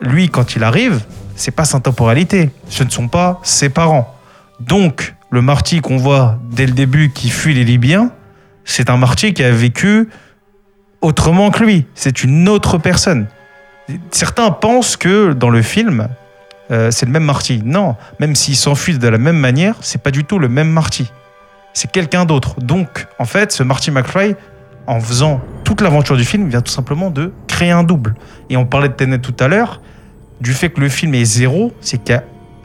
[0.00, 1.00] lui, quand il arrive,
[1.34, 2.50] c'est pas sa temporalité.
[2.68, 4.14] Ce ne sont pas ses parents.
[4.60, 8.10] Donc, le Marty qu'on voit dès le début qui fuit les Libyens,
[8.64, 10.08] c'est un Marty qui a vécu
[11.00, 11.86] autrement que lui.
[11.94, 13.26] C'est une autre personne.
[14.10, 16.08] Certains pensent que dans le film,
[16.70, 17.62] euh, c'est le même Marty.
[17.64, 21.10] Non, même s'il s'enfuit de la même manière, c'est pas du tout le même Marty.
[21.72, 22.60] C'est quelqu'un d'autre.
[22.60, 24.34] Donc, en fait, ce Marty McFly,
[24.86, 28.14] en faisant toute l'aventure du film, vient tout simplement de créer un double.
[28.50, 29.80] Et on parlait de Tenet tout à l'heure,
[30.40, 32.24] du fait que le film est zéro, c'est qu'il y a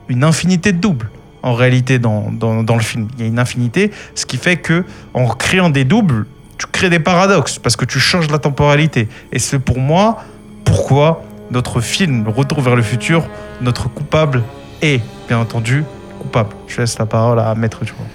[0.10, 1.10] une infinité de doubles
[1.44, 3.08] en réalité dans, le film.
[3.16, 6.26] Il y a une infinité, ce qui fait que en créant des doubles,
[6.58, 9.08] tu crées des paradoxes parce que tu changes la temporalité.
[9.32, 10.24] Et c'est pour moi
[10.64, 13.28] pourquoi notre film Retour vers le futur,
[13.62, 14.42] notre coupable
[14.82, 15.84] est bien entendu
[16.20, 16.56] coupable.
[16.68, 18.08] Je laisse la parole à Maître Durand.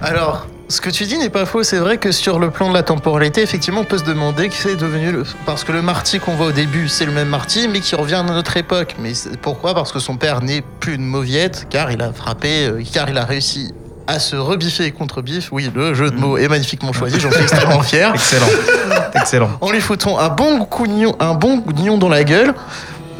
[0.00, 1.62] Alors, ce que tu dis n'est pas faux.
[1.62, 4.54] C'est vrai que sur le plan de la temporalité, effectivement, on peut se demander que
[4.54, 5.12] c'est devenu.
[5.12, 5.24] Le...
[5.44, 8.14] Parce que le Marty qu'on voit au début, c'est le même Marty, mais qui revient
[8.14, 8.96] à notre époque.
[9.00, 9.74] Mais pourquoi?
[9.74, 13.18] Parce que son père n'est plus une mauviette, car il a frappé, euh, car il
[13.18, 13.74] a réussi
[14.06, 15.50] à se rebiffer contre Biff.
[15.52, 18.12] Oui, le jeu de mots est magnifiquement choisi, j'en suis extrêmement fier.
[18.14, 18.46] Excellent.
[19.14, 19.50] Excellent.
[19.60, 22.54] En lui foutant un bon nion, un bon nion dans la gueule.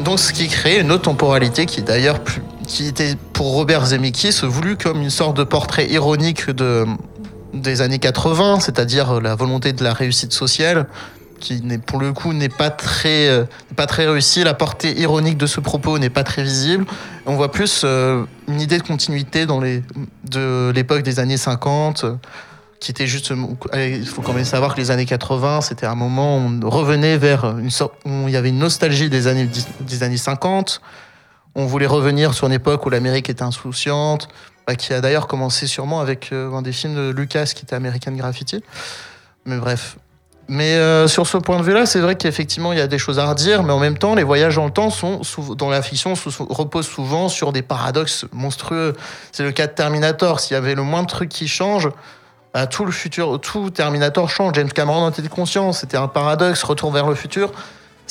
[0.00, 4.40] Donc, ce qui crée une autre temporalité qui, d'ailleurs, plus- qui était pour Robert Zemeckis
[4.44, 6.86] voulu comme une sorte de portrait ironique de,
[7.52, 10.86] des années 80, c'est-à-dire la volonté de la réussite sociale,
[11.40, 14.44] qui n'est pour le coup n'est pas très euh, pas très réussie.
[14.44, 16.84] La portée ironique de ce propos n'est pas très visible.
[17.26, 19.82] On voit plus euh, une idée de continuité dans les
[20.28, 22.14] de l'époque des années 50 euh,
[22.78, 23.32] qui était juste
[23.74, 27.18] il faut quand même savoir que les années 80 c'était un moment où on revenait
[27.18, 30.80] vers une sorte où il y avait une nostalgie des années 50
[31.54, 34.28] on voulait revenir sur une époque où l'Amérique était insouciante
[34.70, 37.74] bah, qui a d'ailleurs commencé sûrement avec euh, un des films de Lucas qui était
[37.74, 38.62] American Graffiti
[39.44, 39.96] mais bref
[40.46, 43.20] mais euh, sur ce point de vue-là, c'est vrai qu'effectivement, il y a des choses
[43.20, 45.20] à redire, mais en même temps, les voyages dans le temps sont,
[45.56, 46.14] dans la fiction,
[46.48, 48.94] reposent souvent sur des paradoxes monstrueux.
[49.30, 50.40] C'est le cas de Terminator.
[50.40, 51.88] S'il y avait le moindre truc qui change,
[52.52, 54.54] bah, tout le futur, tout Terminator change.
[54.56, 55.70] James Cameron en était conscient.
[55.70, 56.64] C'était un paradoxe.
[56.64, 57.52] Retour vers le futur.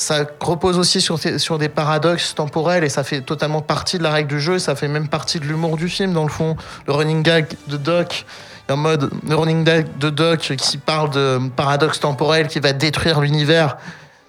[0.00, 4.30] Ça repose aussi sur, des paradoxes temporels et ça fait totalement partie de la règle
[4.30, 4.58] du jeu.
[4.58, 6.56] Ça fait même partie de l'humour du film, dans le fond.
[6.86, 8.24] Le running gag de Doc,
[8.70, 13.20] en mode le running gag de Doc qui parle de paradoxe temporel qui va détruire
[13.20, 13.76] l'univers.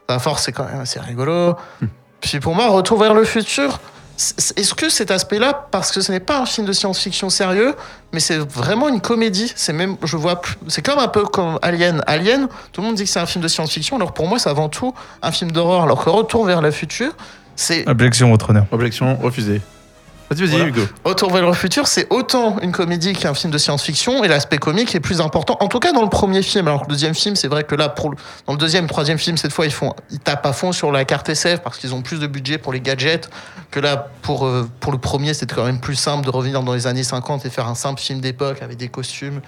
[0.10, 1.55] À force, c'est quand même assez rigolo.
[2.19, 3.79] Puis pour moi, Retour vers le futur,
[4.57, 7.73] est-ce que cet aspect-là, parce que ce n'est pas un film de science-fiction sérieux,
[8.13, 9.51] mais c'est vraiment une comédie.
[9.55, 12.03] C'est même, je vois, plus- c'est comme un peu comme Alien.
[12.07, 14.49] Alien, tout le monde dit que c'est un film de science-fiction, alors pour moi, c'est
[14.49, 15.84] avant tout un film d'horreur.
[15.84, 17.12] Alors que Retour vers le futur,
[17.55, 18.65] c'est Objection, votre honneur.
[18.71, 19.62] Objection refusée.
[20.31, 20.67] Vas-y, vas-y, Voilà.
[20.67, 20.81] Hugo.
[21.03, 24.95] Retour vers le futur, c'est autant une comédie qu'un film de science-fiction et l'aspect comique
[24.95, 25.57] est plus important.
[25.59, 26.69] En tout cas, dans le premier film.
[26.69, 28.13] Alors que le deuxième film, c'est vrai que là, pour
[28.47, 31.03] dans le deuxième, troisième film, cette fois, ils font, ils tapent à fond sur la
[31.03, 33.29] carte SF parce qu'ils ont plus de budget pour les gadgets.
[33.71, 36.73] Que là, pour euh, pour le premier, c'était quand même plus simple de revenir dans
[36.73, 39.41] les années 50 et faire un simple film d'époque avec des costumes,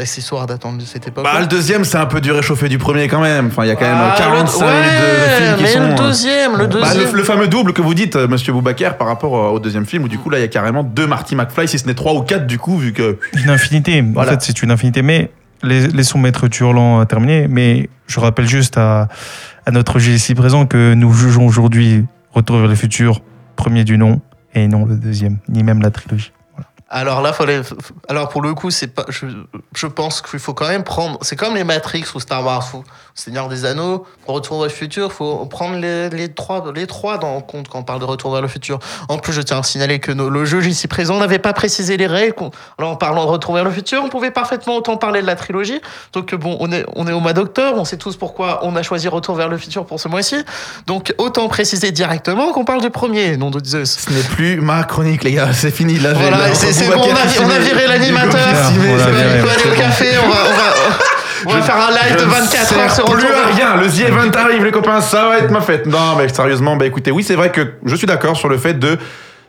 [0.00, 1.24] accessoires datant de cette époque.
[1.24, 3.46] Bah, le deuxième, c'est un peu du réchauffé du premier quand même.
[3.46, 5.68] Enfin, il y a quand même Ah, 45 le- minutes de, de film qui mais
[5.70, 5.78] sont.
[5.80, 7.10] le euh, deuxième, le Bah, deuxième.
[7.12, 9.86] le, le fameux double que vous dites, euh, monsieur Boubacar, par rapport euh, au deuxième
[9.86, 11.94] film, où du coup, là, il y a carrément deux Marty McFly, si ce n'est
[11.94, 13.18] trois ou quatre, du coup, vu que.
[13.42, 14.02] Une infinité.
[14.02, 14.30] Voilà.
[14.30, 15.02] En fait, c'est une infinité.
[15.02, 15.30] Mais
[15.62, 17.46] les- laissons Maître Turlan terminer.
[17.48, 19.08] Mais je rappelle juste à,
[19.64, 23.22] à notre juge ici présent que nous jugeons aujourd'hui Retour vers le futur,
[23.56, 24.20] premier du nom,
[24.54, 26.32] et non le deuxième, ni même la trilogie.
[26.88, 27.62] Alors là, fallait.
[28.08, 29.04] Alors pour le coup, c'est pas.
[29.08, 31.18] Je, pense qu'il faut quand même prendre.
[31.22, 32.64] C'est comme les Matrix ou Star Wars,
[33.16, 34.06] Seigneur des Anneaux.
[34.26, 37.82] Retour vers le futur, faut prendre les, les trois, les trois dans, compte quand on
[37.82, 38.78] parle de Retour vers le futur.
[39.08, 41.96] En plus, je tiens à signaler que nos- le juge ici présent n'avait pas précisé
[41.96, 42.34] les règles.
[42.78, 45.34] Alors en parlant de Retour vers le futur, on pouvait parfaitement autant parler de la
[45.34, 45.80] trilogie.
[46.12, 48.82] Donc bon, on est, on est au mois d'octobre, on sait tous pourquoi on a
[48.82, 50.36] choisi Retour vers le futur pour ce mois-ci.
[50.86, 53.98] Donc autant préciser directement qu'on parle du premier, nom de Zeus.
[54.06, 55.98] Ce n'est plus ma chronique, les gars, c'est fini.
[55.98, 58.48] Là, Voilà, c'est bon, on a, on a viré l'animateur.
[58.68, 60.98] Signe- On faut aller au café, on va, on va,
[61.44, 63.76] on va faire un live Je de ne 24 heures sur plus à rien.
[63.76, 65.86] Le The Event arrive, les copains, ça va être ma fête.
[65.86, 68.74] Non, mais sérieusement, bah écoutez, oui, c'est vrai que je suis d'accord sur le fait
[68.74, 68.98] de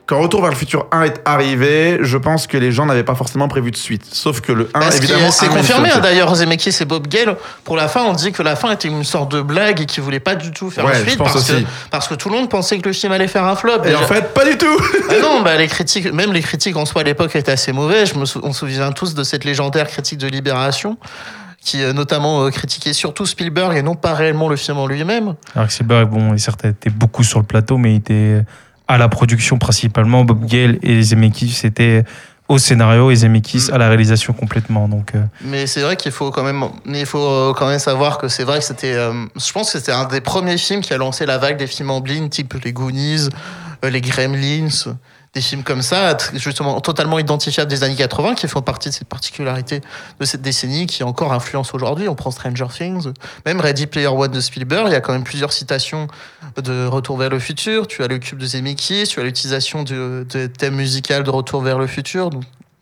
[0.05, 3.13] quand Retour vers le futur 1 est arrivé, je pense que les gens n'avaient pas
[3.13, 4.03] forcément prévu de suite.
[4.09, 7.35] Sauf que le 1, Parce qu'il- évidemment, c'est confirmé hein, d'ailleurs, Zemeckis et Bob Gale.
[7.65, 10.01] Pour la fin, on dit que la fin était une sorte de blague et qu'ils
[10.01, 11.61] voulaient pas du tout faire Ouais, une je suite pense parce, aussi.
[11.65, 13.79] que, parce que tout le monde pensait que le film allait faire un flop.
[13.83, 16.77] Et Déjà- en fait, pas du tout Ah non, bah, les critiques, même les critiques
[16.77, 18.05] en soi à l'époque étaient assez mauvais.
[18.05, 20.95] Je me sou- on se souvient tous de cette légendaire critique de Libération
[21.67, 25.35] qui euh, notamment euh, critiquait surtout Spielberg et non pas réellement le film en lui-même.
[25.53, 28.41] Alors que Spielberg, bon, il certes était beaucoup sur le plateau, mais il était
[28.87, 30.23] à la production principalement.
[30.23, 32.05] Bob Gale et Zemeckis c'était
[32.47, 34.87] au scénario et Zemeckis à la réalisation complètement.
[34.87, 38.17] Donc, euh, Mais c'est vrai qu'il faut quand même, il faut euh, quand même savoir
[38.17, 40.93] que c'est vrai que c'était, euh, je pense que c'était un des premiers films qui
[40.93, 43.27] a lancé la vague des films en blind, type les Goonies,
[43.83, 44.95] euh, les Gremlins,
[45.33, 49.07] des films comme ça, justement totalement identifiables des années 80, qui font partie de cette
[49.07, 49.81] particularité
[50.19, 52.07] de cette décennie qui encore influence aujourd'hui.
[52.07, 53.11] On prend Stranger Things,
[53.45, 56.07] même Ready Player One de Spielberg, il y a quand même plusieurs citations
[56.57, 57.87] de Retour vers le futur.
[57.87, 61.61] Tu as le cube de Zemeckis, tu as l'utilisation de, de thème musical de Retour
[61.61, 62.29] vers le futur,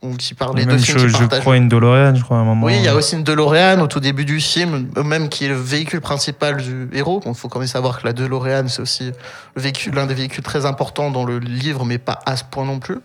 [0.05, 1.39] donc qui parle deux même, films je, qui je partagent.
[1.41, 2.65] crois, une DeLorean, je crois, à un moment.
[2.65, 5.49] Oui, il y a aussi une DeLorean au tout début du film, même qui est
[5.49, 7.21] le véhicule principal du héros.
[7.25, 9.11] Il faut quand même savoir que la DeLorean, c'est aussi
[9.93, 12.99] l'un des véhicules très importants dans le livre, mais pas à ce point non plus.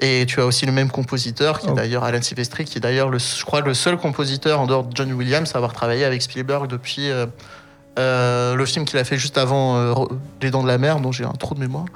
[0.00, 1.74] Et tu as aussi le même compositeur, qui est Oh.
[1.74, 4.94] d'ailleurs Alan Silvestri, qui est d'ailleurs, le, je crois, le seul compositeur en dehors de
[4.94, 7.26] John Williams à avoir travaillé avec Spielberg depuis euh,
[7.98, 9.94] euh, le film qu'il a fait juste avant euh,
[10.40, 11.86] Les Dents de la Mer, dont j'ai un trou de mémoire.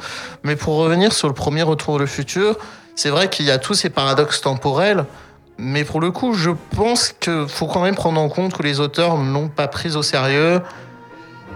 [0.42, 2.56] Mais pour revenir sur le premier Retour vers le futur,
[2.94, 5.04] c'est vrai qu'il y a tous ces paradoxes temporels,
[5.58, 8.80] mais pour le coup, je pense qu'il faut quand même prendre en compte que les
[8.80, 10.60] auteurs ne l'ont pas pris au sérieux.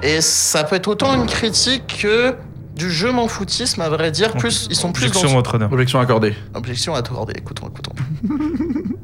[0.02, 2.34] Et ça peut être autant une critique que
[2.74, 4.32] du jeu m'en foutisme, à vrai dire.
[4.34, 5.08] Plus, ils sont plus dans...
[5.16, 5.72] Objection, votre honneur.
[5.72, 6.34] Objection accordée.
[6.54, 7.92] Objection à t'accorder, écoutons, écoutons.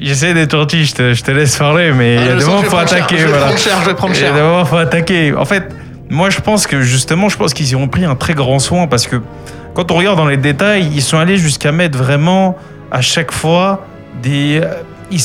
[0.00, 2.44] J'essaie d'être gentil, je te, je te laisse parler, mais il y Ah, a des
[2.44, 3.18] moments où il faut cher, attaquer.
[3.18, 4.34] Je vais prendre cher, je vais prendre Il y a cher.
[4.34, 5.34] des moments où il faut attaquer.
[5.34, 5.74] En fait,
[6.10, 8.86] moi je pense que justement, je pense qu'ils y ont pris un très grand soin
[8.88, 9.22] parce que
[9.74, 12.56] quand on regarde dans les détails, ils sont allés jusqu'à mettre vraiment
[12.90, 13.84] à chaque fois
[14.22, 14.60] des.
[14.62, 15.20] euh, Ils,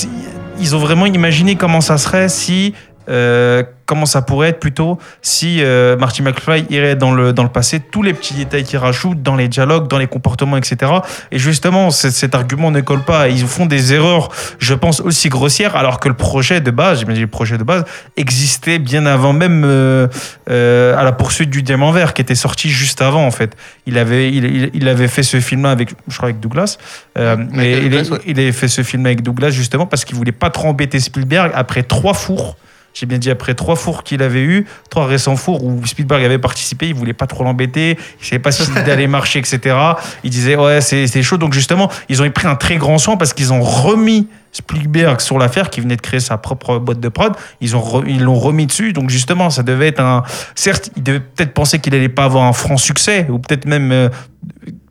[0.60, 2.74] ils ont vraiment imaginé comment ça serait si.
[3.10, 7.50] Euh, comment ça pourrait être plutôt si euh, Marty McFly irait dans le, dans le
[7.50, 10.92] passé, tous les petits détails qu'ils rajoutent dans les dialogues, dans les comportements, etc.
[11.32, 13.28] Et justement, cet argument ne colle pas.
[13.30, 17.22] Ils font des erreurs, je pense, aussi grossières, alors que le projet de base, j'imagine
[17.22, 17.84] le projet de base,
[18.18, 20.08] existait bien avant même euh,
[20.50, 23.56] euh, à la poursuite du diamant vert, qui était sorti juste avant, en fait.
[23.86, 26.78] Il avait, il, il- il avait fait ce film-là avec, je crois, avec Douglas.
[27.16, 28.20] Avec il, Douglas, est- ouais.
[28.26, 31.52] il avait fait ce film avec Douglas justement parce qu'il voulait pas trop embêter Spielberg
[31.54, 32.58] après trois fours.
[32.96, 36.40] J'ai bien dit après trois fours qu'il avait eu, trois récents fours où Spielberg avait
[36.40, 39.76] participé, il voulait pas trop l'embêter, il savait pas s'il allait marcher, etc.
[40.24, 41.38] Il disait ouais c'est chaud.
[41.38, 45.38] Donc justement, ils ont pris un très grand soin parce qu'ils ont remis Spielberg sur
[45.38, 47.34] l'affaire, qui venait de créer sa propre boîte de prod.
[47.60, 48.94] Ils ont re- ils l'ont remis dessus.
[48.94, 50.24] Donc justement, ça devait être un.
[50.56, 53.92] Certes, il devait peut-être penser qu'il allait pas avoir un franc succès, ou peut-être même.
[53.92, 54.10] euh,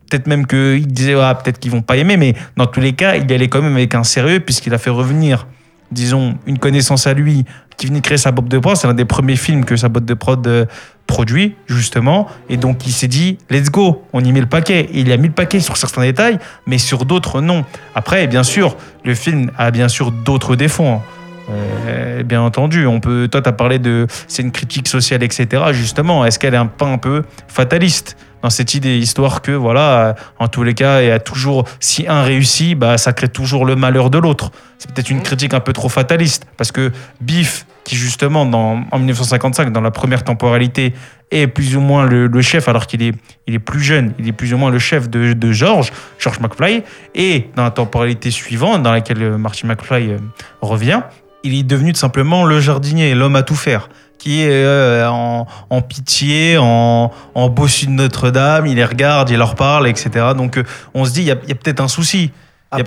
[0.07, 3.15] Peut-être même qu'il disait, ah, peut-être qu'ils vont pas aimer, mais dans tous les cas,
[3.15, 5.47] il y allait quand même avec un sérieux, puisqu'il a fait revenir,
[5.91, 7.45] disons, une connaissance à lui
[7.77, 8.75] qui venait créer sa boîte de prod.
[8.75, 10.65] C'est l'un des premiers films que sa boîte de prod euh,
[11.07, 12.27] produit, justement.
[12.49, 14.89] Et donc, il s'est dit, let's go, on y met le paquet.
[14.93, 17.65] Et il a mis le paquet sur certains détails, mais sur d'autres, non.
[17.93, 20.85] Après, bien sûr, le film a bien sûr d'autres défauts.
[20.85, 21.01] hein.
[21.49, 23.27] Euh, bien entendu, on peut.
[23.31, 24.07] Toi, tu as parlé de.
[24.27, 25.63] C'est une critique sociale, etc.
[25.71, 30.13] Justement, est-ce qu'elle est un, pas un peu fataliste dans cette idée, histoire que, voilà,
[30.37, 31.65] en tous les cas, il y a toujours.
[31.79, 34.51] Si un réussit, bah, ça crée toujours le malheur de l'autre.
[34.77, 38.99] C'est peut-être une critique un peu trop fataliste, parce que Biff, qui justement, dans, en
[38.99, 40.93] 1955, dans la première temporalité,
[41.31, 43.15] est plus ou moins le, le chef, alors qu'il est,
[43.47, 46.39] il est plus jeune, il est plus ou moins le chef de, de George, George
[46.39, 46.83] McFly,
[47.15, 50.17] et dans la temporalité suivante, dans laquelle Marty McFly euh,
[50.61, 51.01] revient,
[51.45, 55.45] il est devenu tout simplement le jardinier, l'homme à tout faire, qui est euh, en,
[55.69, 60.09] en pitié, en, en bossu de Notre-Dame, il les regarde, il leur parle, etc.
[60.35, 60.63] Donc euh,
[60.95, 62.31] on se dit, il y a, peut-être un souci.
[62.73, 62.83] Il y a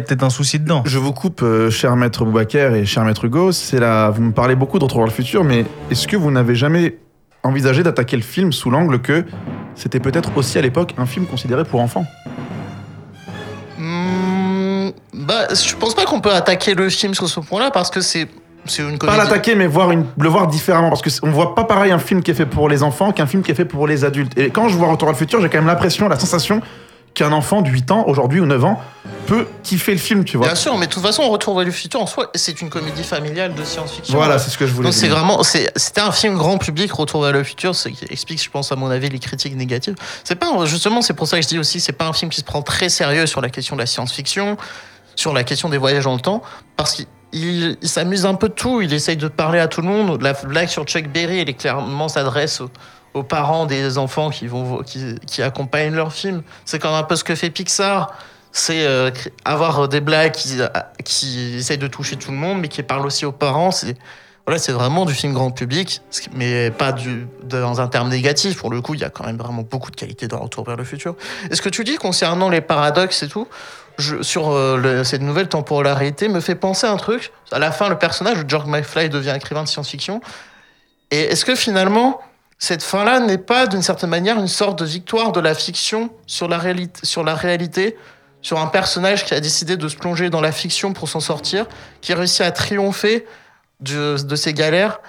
[0.00, 0.82] peut-être un, souci dedans.
[0.86, 3.52] Je vous coupe, euh, cher maître Boubacar et cher maître Hugo.
[3.52, 4.08] C'est la...
[4.08, 6.96] Vous me parlez beaucoup de Retour vers le futur, mais est-ce que vous n'avez jamais
[7.42, 9.24] envisagé d'attaquer le film sous l'angle que
[9.74, 12.06] c'était peut-être aussi à l'époque un film considéré pour enfants?
[15.12, 18.28] Bah, je pense pas qu'on peut attaquer le film sur ce point-là parce que c'est
[18.78, 20.06] une Pas l'attaquer, mais voir une...
[20.18, 20.90] le voir différemment.
[20.90, 23.42] Parce qu'on voit pas pareil un film qui est fait pour les enfants qu'un film
[23.42, 24.36] qui est fait pour les adultes.
[24.38, 26.60] Et quand je vois Retour vers le futur, j'ai quand même l'impression, la sensation
[27.12, 28.80] qu'un enfant de 8 ans, aujourd'hui ou 9 ans,
[29.26, 30.46] peut kiffer le film, tu vois.
[30.46, 33.02] Bien sûr, mais de toute façon, Retour vers le futur en soi, c'est une comédie
[33.02, 34.16] familiale de science-fiction.
[34.16, 35.16] Voilà, c'est ce que je voulais Donc c'est dire.
[35.16, 38.48] vraiment, c'est- c'était un film grand public, Retour vers le futur, ce qui explique, je
[38.48, 39.96] pense, à mon avis, les critiques négatives.
[40.22, 42.38] C'est pas, justement, c'est pour ça que je dis aussi, c'est pas un film qui
[42.38, 44.56] se prend très sérieux sur la question de la science-fiction,
[45.20, 46.42] sur la question des voyages dans le temps,
[46.76, 49.82] parce qu'il il, il s'amuse un peu de tout, il essaye de parler à tout
[49.82, 50.20] le monde.
[50.22, 52.62] La blague sur Chuck Berry, elle clairement s'adresse
[53.12, 56.42] aux, parents des enfants qui, vont, qui, qui accompagnent leur film.
[56.64, 58.14] C'est comme un peu ce que fait Pixar.
[58.52, 59.10] C'est euh,
[59.44, 60.58] avoir des blagues qui,
[61.04, 63.70] qui essayent de toucher tout le monde, mais qui parlent aussi aux parents.
[63.70, 63.96] C'est
[64.46, 66.00] voilà, c'est vraiment du film grand public,
[66.34, 66.92] mais pas
[67.44, 68.56] dans un terme négatif.
[68.56, 70.76] Pour le coup, il y a quand même vraiment beaucoup de qualité dans Retour vers
[70.76, 71.14] le futur.
[71.50, 73.46] Et ce que tu dis concernant les paradoxes et tout,
[74.22, 77.32] sur euh, cette nouvelle temporalité, me fait penser à un truc.
[77.52, 80.20] À la fin, le personnage de George McFly devient écrivain de science-fiction.
[81.10, 82.20] Et est-ce que finalement,
[82.58, 86.48] cette fin-là n'est pas d'une certaine manière une sorte de victoire de la fiction sur
[86.48, 87.96] la, réalité,
[88.42, 91.66] sur un personnage qui a décidé de se plonger dans la fiction pour s'en sortir,
[92.00, 93.26] qui réussit à triompher
[93.80, 95.00] de, ses galères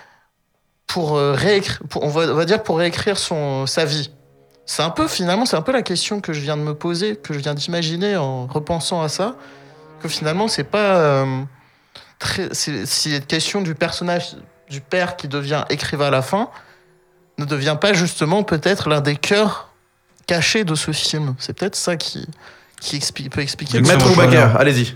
[0.87, 4.11] pour, euh, réécrire, pour- on va dire pour réécrire son, sa vie?
[4.71, 7.17] C'est un peu, finalement, c'est un peu la question que je viens de me poser,
[7.17, 9.35] que je viens d'imaginer en repensant à ça,
[10.01, 11.41] que finalement, c'est pas euh,
[12.19, 14.37] très, c'est cette question du personnage
[14.69, 16.49] du père qui devient écrivain à la fin
[17.37, 19.73] ne devient pas justement peut-être l'un des cœurs
[20.25, 21.35] cachés de ce film.
[21.37, 22.25] C'est peut-être ça qui,
[22.79, 23.81] qui explique, peut expliquer.
[23.81, 24.55] Maître Léon.
[24.55, 24.95] allez-y.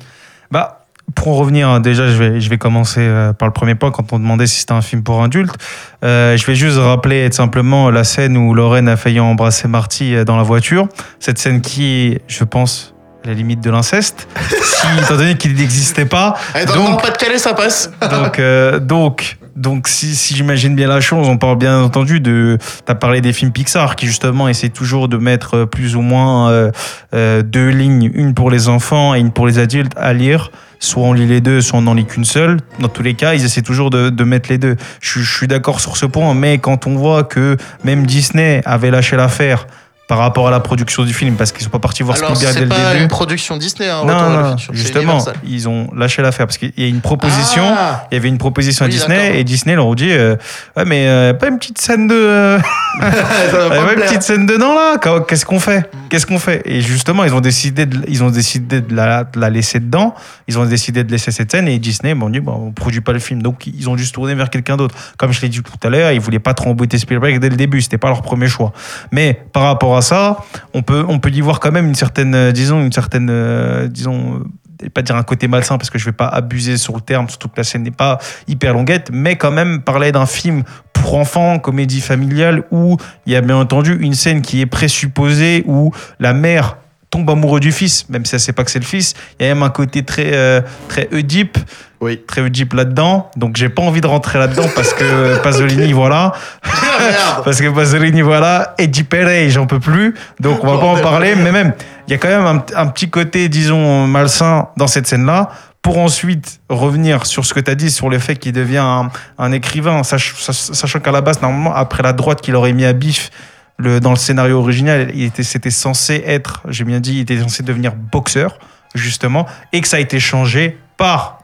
[0.52, 3.76] Bah, pour en revenir, hein, déjà, je vais, je vais commencer euh, par le premier
[3.76, 5.56] point quand on demandait si c'était un film pour adultes.
[6.04, 10.24] Euh, je vais juste rappeler simplement la scène où Lorraine a failli embrasser Marty euh,
[10.24, 10.88] dans la voiture.
[11.20, 12.95] Cette scène qui je pense,
[13.26, 14.28] la limite de l'inceste,
[14.62, 16.36] si, étant donné qu'il n'existait pas.
[16.60, 17.92] Eh, dans Donc- le Pas-de-Calais, ça passe.
[18.12, 22.58] Donc, euh, donc, donc si, si j'imagine bien la chose, on parle bien entendu de.
[22.86, 26.02] Tu as parlé des films Pixar qui, justement, essaient toujours de mettre euh, plus ou
[26.02, 26.72] moins euh,
[27.14, 30.52] euh, deux lignes, une pour les enfants et une pour les adultes à lire.
[30.80, 32.58] Soit on lit les deux, soit on n'en lit qu'une seule.
[32.80, 34.76] Dans tous les cas, ils essaient toujours de, de mettre les deux.
[35.00, 39.16] Je suis d'accord sur ce point, mais quand on voit que même Disney avait lâché
[39.16, 39.66] l'affaire
[40.08, 42.54] par rapport à la production du film, parce qu'ils sont pas partis voir Alors, Spielberg
[42.54, 43.04] dès c'est le pas début.
[43.04, 46.84] une production Disney, hein, Non, non, c'est justement, ils ont lâché l'affaire parce qu'il y
[46.84, 47.64] a une proposition.
[47.68, 50.36] Ah Il y avait une proposition à Disney et Disney leur ont dit euh,
[50.78, 52.60] ouais mais euh, pas une petite scène de euh,
[53.00, 54.98] pas une petite scène dedans là.
[55.02, 55.90] Qu'est- qu'est-ce qu'on fait?
[56.10, 59.40] Qu'est-ce qu'on fait et justement ils ont décidé de, ils ont décidé de la, de
[59.40, 60.14] la laisser dedans.
[60.48, 63.12] Ils ont décidé de laisser cette scène et Disney m'ont dit bon on produit pas
[63.14, 63.42] le film.
[63.42, 64.96] Donc ils ont juste tourné vers quelqu'un d'autre.
[65.18, 67.56] Comme je l'ai dit tout à l'heure ils voulaient pas trop embêter Spielberg dès le
[67.56, 67.82] début.
[67.82, 68.72] C'était pas leur premier choix.
[69.12, 70.38] Mais par rapport à ça
[70.74, 74.42] on peut y voir quand même une certaine euh, disons une certaine euh, disons
[74.84, 77.30] euh, pas dire un côté malsain parce que je vais pas abuser sur le terme,
[77.30, 81.16] surtout que la scène n'est pas hyper longuette, mais quand même parler d'un film pour
[81.16, 85.92] enfants, comédie familiale, où il y a bien entendu une scène qui est présupposée, où
[86.20, 86.78] la mère
[87.16, 89.14] tombe amoureux du fils, même si elle sait pas que c'est le fils.
[89.40, 91.58] Il y a même un côté très, euh, très Oedipe,
[92.02, 92.20] Oui.
[92.28, 93.30] très Oedipe là-dedans.
[93.38, 96.34] Donc j'ai pas envie de rentrer là-dedans parce que Pasolini, voilà.
[97.46, 100.16] Parce que Pasolini, voilà, et Perey, j'en peux plus.
[100.40, 101.36] Donc on va pas en parler.
[101.36, 101.74] Mais même,
[102.08, 105.50] il y a quand même un, un petit côté, disons, malsain dans cette scène-là.
[105.82, 109.12] Pour ensuite revenir sur ce que tu as dit, sur le fait qu'il devient un,
[109.38, 112.86] un écrivain, sach- sach- sachant qu'à la base, normalement, après la droite qu'il aurait mis
[112.86, 113.30] à bif
[113.78, 117.40] le, dans le scénario original, il était, c'était censé être, j'ai bien dit, il était
[117.40, 118.58] censé devenir boxeur,
[118.94, 121.40] justement, et que ça a été changé par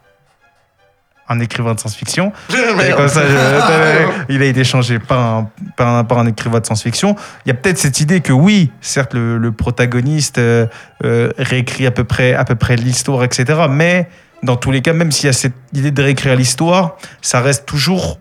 [1.28, 2.34] un écrivain de science-fiction.
[2.50, 6.60] Et comme ça, je- il a été changé par un, par un, par un écrivain
[6.60, 7.15] de science-fiction.
[7.46, 10.67] Il y a peut-être cette idée que oui, certes, le, le protagoniste euh,
[11.06, 13.62] euh, réécrit à peu près, à peu près l'histoire, etc.
[13.70, 14.10] Mais
[14.44, 17.65] dans tous les cas, même s'il y a cette idée de réécrire l'histoire, ça reste
[17.65, 18.20] toujours,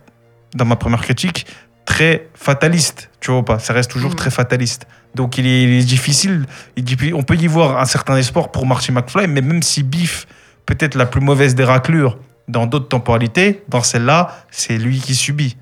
[0.55, 1.47] dans ma première critique,
[1.85, 3.11] très fataliste.
[3.21, 4.17] Tu vois ou pas Ça reste toujours Mhm.
[4.17, 4.87] très fataliste.
[5.15, 6.47] Donc il est, il est difficile.
[6.77, 9.83] il dit- on peut y voir un certain espoir pour Marty McFly, mais même si
[9.83, 10.27] Biff,
[10.67, 15.57] peut-être la plus mauvaise des raclures dans d'autres temporalités, dans celle-là, c'est lui qui subit.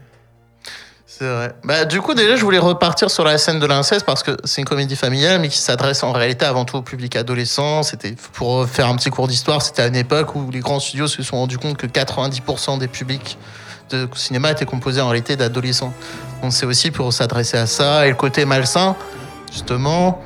[1.06, 1.52] C'est vrai.
[1.64, 4.60] Bah, du coup, déjà, je voulais repartir sur la scène de l'inceste parce que c'est
[4.60, 7.82] une comédie familiale, mais qui s'adresse en réalité avant tout au public adolescent.
[7.82, 9.60] C'était pour faire un petit cours d'histoire.
[9.62, 12.86] C'était à une époque où les grands studios se sont rendus compte que 90% des
[12.88, 13.36] publics
[13.90, 15.92] de cinéma étaient composés en réalité d'adolescents.
[16.42, 18.06] Donc c'est aussi pour s'adresser à ça.
[18.06, 18.96] Et le côté malsain,
[19.52, 20.22] justement,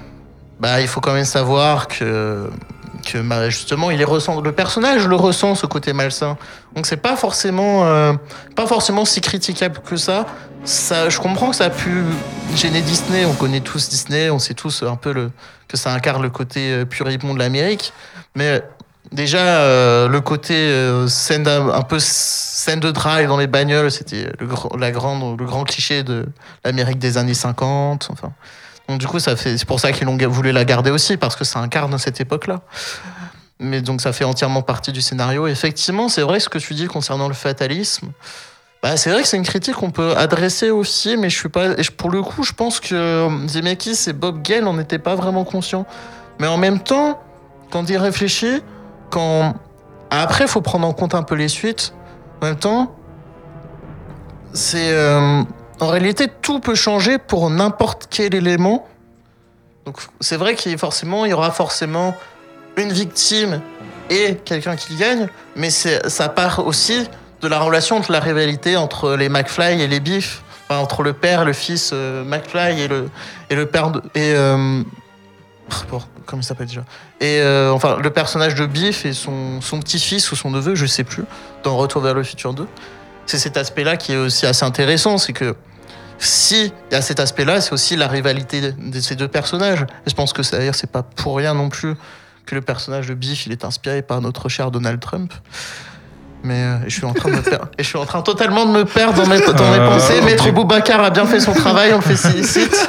[0.60, 2.50] bah, il faut quand même savoir que
[3.04, 6.36] que bah, justement il est ressent le personnage le ressent ce côté malsain
[6.76, 8.12] donc c'est pas forcément euh,
[8.54, 10.24] pas forcément si critiquable que ça
[10.64, 12.04] ça, je comprends que ça a pu
[12.54, 13.24] gêner Disney.
[13.24, 15.30] On connaît tous Disney, on sait tous un peu le,
[15.66, 17.92] que ça incarne le côté euh, puribond de l'Amérique.
[18.36, 18.62] Mais
[19.12, 24.30] déjà, euh, le côté euh, scène un peu scène de drive dans les bagnoles, c'était
[24.38, 26.26] le, le grand cliché de
[26.64, 28.08] l'Amérique des années 50.
[28.10, 28.32] Enfin.
[28.88, 31.60] Donc du coup, c'est pour ça qu'ils ont voulu la garder aussi, parce que ça
[31.60, 32.60] incarne cette époque-là.
[33.60, 35.46] Mais donc ça fait entièrement partie du scénario.
[35.46, 38.10] Effectivement, c'est vrai ce que tu dis concernant le fatalisme.
[38.82, 41.76] Bah, c'est vrai que c'est une critique qu'on peut adresser aussi, mais je suis pas.
[41.96, 45.44] pour le coup, je pense que euh, Zemeckis et Bob Gale n'en étaient pas vraiment
[45.44, 45.86] conscients.
[46.40, 47.22] Mais en même temps,
[47.70, 48.60] quand il réfléchit,
[50.10, 51.94] après, il faut prendre en compte un peu les suites.
[52.40, 52.94] En même temps,
[54.52, 55.42] c'est euh,
[55.80, 58.86] en réalité, tout peut changer pour n'importe quel élément.
[59.86, 62.14] Donc, c'est vrai qu'il forcément, y aura forcément
[62.76, 63.60] une victime
[64.10, 67.08] et quelqu'un qui gagne, mais ça part aussi
[67.40, 71.12] de la relation entre la rivalité entre les McFly et les Biff, Enfin, entre le
[71.12, 73.10] père, le fils euh, McFly et le
[73.50, 74.82] et le père de, et euh,
[75.90, 76.84] bon, comment il s'appelle déjà
[77.20, 80.86] et euh, enfin le personnage de Biff et son son petit-fils ou son neveu, je
[80.86, 81.24] sais plus,
[81.64, 82.66] dans Retour vers le futur 2.
[83.26, 85.54] C'est cet aspect-là qui est aussi assez intéressant, c'est que
[86.18, 89.82] si il y a cet aspect-là, c'est aussi la rivalité de ces deux personnages.
[90.06, 91.94] Et je pense que d'ailleurs c'est pas pour rien non plus
[92.46, 95.32] que le personnage de Biff il est inspiré par notre cher Donald Trump.
[96.44, 97.68] Mais euh, je suis en train de me perdre.
[97.78, 100.20] Et je suis en train totalement de me perdre dans mes, dans mes Euh, pensées.
[100.22, 102.88] Maître Boubacar a bien fait son travail, on le fait félicite.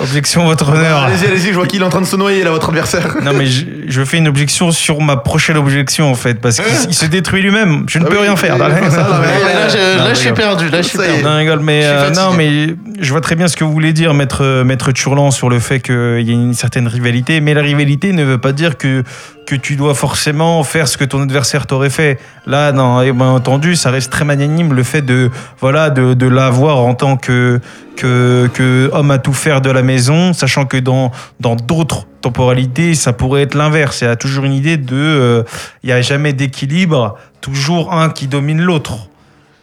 [0.00, 1.02] Objection, votre honneur.
[1.02, 3.16] Allez-y, allez-y, je vois qu'il est en train de se noyer là, votre adversaire.
[3.22, 6.64] Non, mais je, je fais une objection sur ma prochaine objection, en fait, parce qu'il
[6.88, 7.84] il se détruit lui-même.
[7.88, 8.58] Je ne Ah peux oui, rien faire.
[8.58, 8.68] là.
[8.70, 10.68] je, Non, là, je suis perdu.
[10.68, 11.22] Là, je suis perdu.
[11.22, 14.14] Non, rigole, mais, euh, non, mais je vois très bien ce que vous voulez dire,
[14.14, 17.40] maître, maître Turlan, sur le fait qu'il y a une certaine rivalité.
[17.40, 19.02] Mais la rivalité ne veut pas dire que,
[19.48, 22.18] que tu dois forcément faire ce que ton adversaire t'aurait fait.
[22.44, 26.26] Là, non, et bien entendu, ça reste très magnanime le fait de, voilà, de, de
[26.26, 27.58] l'avoir en tant que,
[27.96, 32.94] que, que homme à tout faire de la maison, sachant que dans dans d'autres temporalités,
[32.94, 34.02] ça pourrait être l'inverse.
[34.02, 35.42] Il y a toujours une idée de, euh,
[35.82, 39.08] il n'y a jamais d'équilibre, toujours un qui domine l'autre.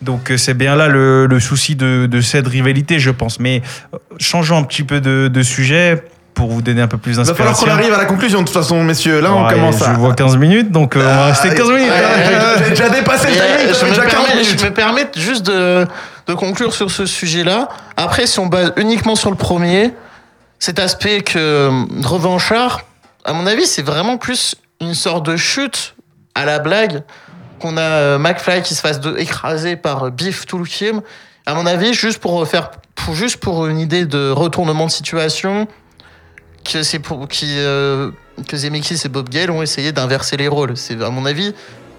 [0.01, 3.39] Donc euh, c'est bien là le, le souci de, cette rivalité, je pense.
[3.39, 3.61] Mais
[3.93, 6.03] euh, changeons un petit peu de sujet
[6.35, 7.73] pour vous donner un peu plus Il va falloir qu'on d'inspiration.
[7.83, 9.21] arrive à la conclusion de toute façon, messieurs.
[9.21, 9.93] Là, on Ouais, commence je à.
[9.93, 11.89] vois 15 minutes, donc euh, on va rester 15 minutes.
[11.89, 14.63] Ouais, ouais, J'ai déjà dépassé le timing, euh, je, déjà 40 permets, je minutes.
[14.65, 15.87] me permets juste de,
[16.27, 17.69] de conclure sur ce sujet-là.
[17.97, 19.93] Après, si on base uniquement sur le premier,
[20.59, 21.71] cet aspect que euh,
[22.03, 22.81] revanchard,
[23.23, 25.95] à mon avis, c'est vraiment plus une sorte de chute
[26.35, 27.01] à la blague
[27.59, 31.01] qu'on a euh, McFly qui se fasse de, écraser par Biff tout le film.
[31.45, 35.67] À mon avis, juste pour faire, pour, juste pour une idée de retournement de situation,
[36.65, 37.01] que c'est
[37.43, 38.11] euh,
[38.53, 40.75] Zemeckis et Bob Gale ont essayé d'inverser les rôles.
[40.75, 41.53] C'est à mon avis,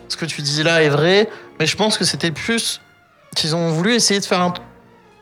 [0.08, 2.80] ce que tu dis là est vrai, mais je pense que c'était plus
[3.34, 4.52] qu'ils ont voulu essayer de faire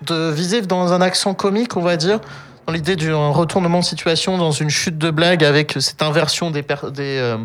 [0.03, 2.21] de viser dans un accent comique, on va dire,
[2.67, 6.65] dans l'idée d'un retournement de situation, dans une chute de blague avec cette inversion des
[7.01, 7.39] euh,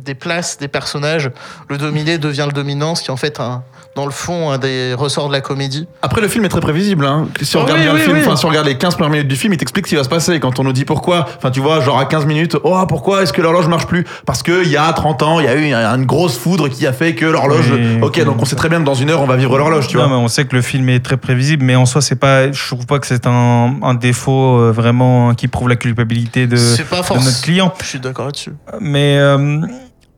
[0.00, 1.30] des places des personnages.
[1.68, 3.62] Le dominé devient le dominant, ce qui est en fait un,
[3.94, 5.86] dans le fond un des ressorts de la comédie.
[6.00, 7.04] Après, le film est très prévisible.
[7.04, 7.28] Hein.
[7.42, 8.36] Si on Ah regarde oui, bien oui, le film, oui.
[8.36, 10.08] si on regarde les 15 premières minutes du film, il t'explique ce qui va se
[10.08, 10.40] passer.
[10.40, 13.32] Quand on nous dit pourquoi, enfin, tu vois, genre à 15 minutes, oh, pourquoi est-ce
[13.32, 14.04] que l'horloge marche plus?
[14.26, 16.92] Parce qu'il y a 30 ans, il y a eu une grosse foudre qui a
[16.92, 17.70] fait que l'horloge.
[17.72, 19.88] Oui, ok, donc on sait très bien que dans une heure, on va vivre l'horloge,
[19.88, 20.16] tu Non, vois.
[20.16, 22.66] mais on sait que le film est très prévisible, mais en soi, c'est pas, je
[22.66, 27.02] trouve pas que c'est un, un défaut euh, vraiment qui prouve la culpabilité de, pas
[27.14, 27.72] notre client.
[27.82, 28.54] Je suis d'accord là-dessus.
[28.80, 29.60] Mais euh,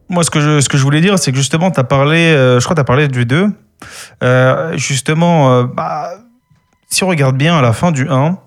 [0.09, 2.19] moi, ce que, je, ce que je voulais dire, c'est que justement, tu as parlé,
[2.19, 3.49] euh, je crois tu as parlé du 2.
[4.23, 6.11] Euh, justement, euh, bah,
[6.89, 8.39] si on regarde bien à la fin du 1,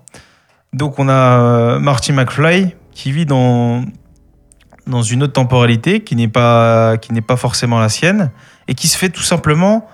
[0.72, 3.84] donc on a Marty McFly qui vit dans,
[4.86, 6.96] dans une autre temporalité qui n'est pas,
[7.26, 8.30] pas forcément la sienne
[8.68, 9.86] et qui se fait tout simplement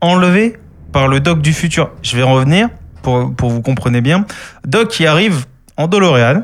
[0.00, 0.58] enlever
[0.92, 1.90] par le Doc du futur.
[2.02, 2.68] Je vais en revenir
[3.02, 4.24] pour, pour vous compreniez bien.
[4.66, 5.46] Doc qui arrive
[5.76, 6.42] en DeLorean,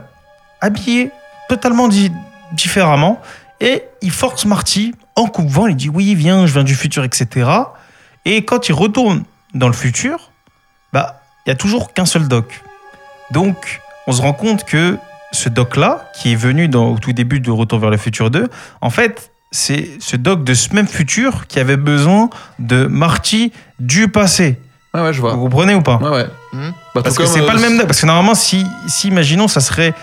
[0.60, 1.10] habillé
[1.48, 2.12] totalement di-
[2.52, 3.20] différemment,
[3.60, 5.66] et il force Marty en coupe-vent.
[5.66, 7.50] Il dit oui, viens, je viens du futur, etc.
[8.24, 10.30] Et quand il retourne dans le futur,
[10.92, 12.62] bah, il y a toujours qu'un seul Doc.
[13.30, 14.98] Donc, on se rend compte que
[15.32, 18.48] ce Doc-là, qui est venu dans, au tout début de Retour vers le futur 2,
[18.80, 24.08] en fait, c'est ce Doc de ce même futur qui avait besoin de Marty du
[24.08, 24.58] passé.
[24.92, 25.34] Ouais, ouais, je vois.
[25.34, 26.26] Vous comprenez ou pas Ouais, ouais.
[26.52, 26.70] Hmm.
[26.94, 27.86] Bah, parce que c'est pas le même doc.
[27.86, 29.94] Parce que normalement, si, si imaginons, ça serait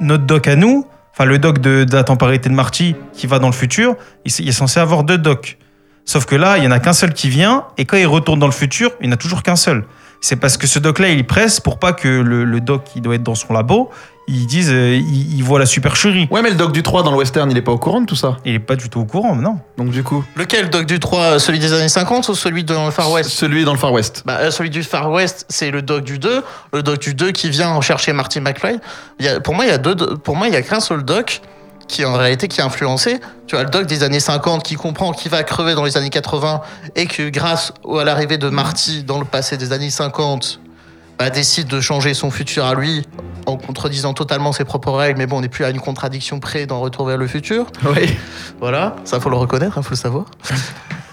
[0.00, 0.86] notre doc à nous,
[1.24, 4.80] le doc de, la temporalité de Marty qui va dans le futur, il est censé
[4.80, 5.58] avoir deux docs.
[6.04, 8.38] Sauf que là, il y en a qu'un seul qui vient, et quand il retourne
[8.38, 9.84] dans le futur, il n'y en a toujours qu'un seul.
[10.20, 13.14] C'est parce que ce doc-là, il presse pour pas que le, le doc qui doit
[13.14, 13.90] être dans son labo,
[14.28, 16.28] il dise, euh, il, il voit la supercherie.
[16.30, 18.06] Ouais, mais le doc du 3 dans le western, il est pas au courant de
[18.06, 18.36] tout ça.
[18.44, 19.58] Il est pas du tout au courant, non.
[19.78, 22.90] Donc, du coup, Lequel, Doc du 3, celui des années 50 ou celui de le
[22.90, 23.30] Far West?
[23.30, 24.22] celui dans le Far West.
[24.26, 26.44] bah, euh, celui du Far West, c'est le Doc du 2.
[26.74, 28.78] Le Doc du 2 qui vient en chercher Marty McFly.
[29.18, 30.80] Il y a, pour moi, il y a deux, pour moi, il y a qu'un
[30.80, 31.40] seul Doc
[31.90, 33.20] qui en réalité qui a influencé.
[33.46, 36.10] Tu vois, le Doc des années 50 qui comprend qu'il va crever dans les années
[36.10, 36.62] 80
[36.96, 40.60] et que grâce à l'arrivée de Marty dans le passé des années 50,
[41.18, 43.06] bah, décide de changer son futur à lui
[43.46, 45.18] en contredisant totalement ses propres règles.
[45.18, 47.66] Mais bon, on n'est plus à une contradiction près dans Retour vers le futur.
[47.84, 48.16] Oui.
[48.60, 50.26] Voilà, ça faut le reconnaître, il faut le savoir.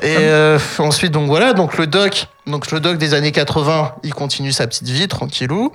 [0.01, 4.13] Et euh, ensuite, donc voilà, donc le doc, donc le doc des années 80, il
[4.13, 5.71] continue sa petite vie tranquillou.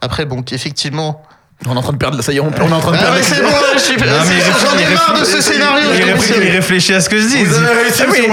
[0.00, 1.22] Après, bon, effectivement.
[1.66, 2.96] On est en train de perdre, ça y est, on, on est en train de
[2.96, 3.16] Ah perdre.
[3.16, 3.48] mais c'est bon,
[4.60, 5.84] J'en ai marre de ce scénario.
[5.92, 7.44] Il je réfléchit, il réfléchit à ce que je dis.
[7.44, 8.24] Vous avez réussi, Ah, monsieur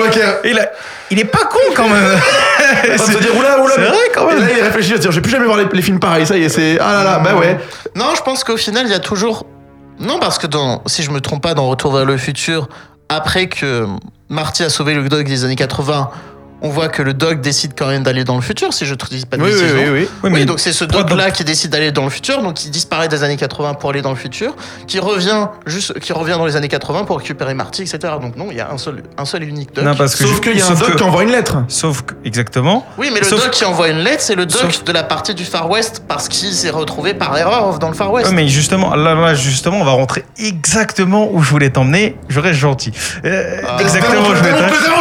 [0.46, 0.72] il, a-
[1.12, 2.20] il est pas con quand même.
[2.84, 3.74] Il va se dire, oula, oula.
[3.76, 4.38] C'est vrai, quand même.
[4.38, 6.00] Et là, il réfléchit, va se dire, je vais plus jamais voir les, les films
[6.00, 6.26] pareils.
[6.26, 6.78] Ça y est, c'est.
[6.80, 7.60] Ah là là, bah ouais.
[7.96, 9.46] Non, je pense qu'au final, il y a toujours.
[10.00, 12.70] Non, parce que dans, si je me trompe pas, dans Retour vers le futur,
[13.10, 13.86] après que
[14.30, 16.10] Marty a sauvé le dog des années 80,
[16.62, 19.06] on voit que le dog décide quand même d'aller dans le futur, si je te
[19.08, 20.08] dis pas de Oui, oui, bêtises, oui, oui.
[20.24, 23.08] Oui, Oui, donc c'est ce dog-là qui décide d'aller dans le futur, donc il disparaît
[23.08, 24.56] des années 80 pour aller dans le futur,
[24.88, 28.00] qui revient juste, qui revient dans les années 80 pour récupérer Marty, etc.
[28.22, 29.86] Donc non, il y a un seul, un seul et unique dog.
[29.86, 31.64] Non, parce que Sauf qu'il y a un doc que- qui envoie une lettre.
[31.68, 32.86] Sauf que, exactement.
[32.98, 35.04] Oui, mais le Sauf- dog qui envoie une lettre, c'est le dog Sauf- de la
[35.04, 38.28] partie du Far West parce qu'il s'est retrouvé par erreur dans le Far West.
[38.30, 42.16] Ouais, mais justement, là, là, justement, on va rentrer exactement où je voulais t'emmener.
[42.30, 42.92] Je reste gentil.
[43.26, 43.78] Euh, Ah.
[43.82, 44.42] exactement je.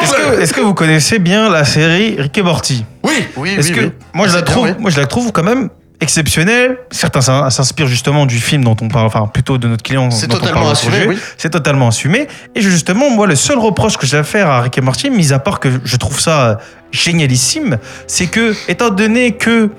[0.03, 3.27] Est-ce que, est-ce que vous connaissez bien la série Rick et Morty Oui.
[3.37, 3.93] oui, Est-ce oui, que oui.
[4.15, 4.73] moi je C'est la bien, trouve, oui.
[4.79, 5.69] moi je la trouve quand même
[6.01, 6.79] exceptionnelle.
[6.91, 10.11] Certains s'in- s'inspirent justement du film dont on parle, enfin plutôt de notre client.
[10.11, 11.17] C'est dont on totalement parle assumé, aujourd'hui.
[11.17, 11.23] oui.
[11.37, 12.27] C'est totalement assumé.
[12.55, 15.33] Et justement, moi, le seul reproche que j'ai à faire à Rick et Morty, mis
[15.33, 16.55] à part que je trouve ça euh,
[16.91, 19.71] génialissime, c'est que, étant donné que,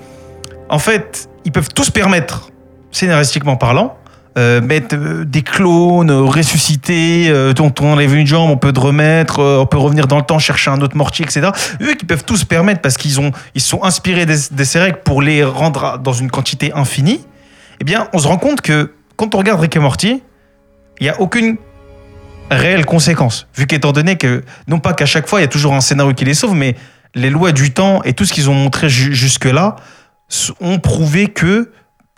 [0.70, 2.50] en fait, ils peuvent tous se permettre,
[2.92, 3.98] scénaristiquement parlant,
[4.38, 8.72] euh, mettre euh, des clones, euh, ressusciter, euh, dont on enlève une jambe, on peut
[8.72, 11.50] te remettre, euh, on peut revenir dans le temps, chercher un autre Morty, etc.
[11.82, 14.80] Eux qui peuvent tous se permettre parce qu'ils ont, ils sont inspirés des, de ces
[14.80, 17.26] règles pour les rendre dans une quantité infinie,
[17.80, 20.22] eh bien, on se rend compte que quand on regarde Rick et Morty,
[21.00, 21.58] il n'y a aucune
[22.50, 23.48] réelle conséquence.
[23.56, 26.14] Vu qu'étant donné que, non pas qu'à chaque fois, il y a toujours un scénario
[26.14, 26.76] qui les sauve, mais
[27.16, 29.76] les lois du temps et tout ce qu'ils ont montré ju- jusque-là
[30.30, 31.72] s- ont prouvé que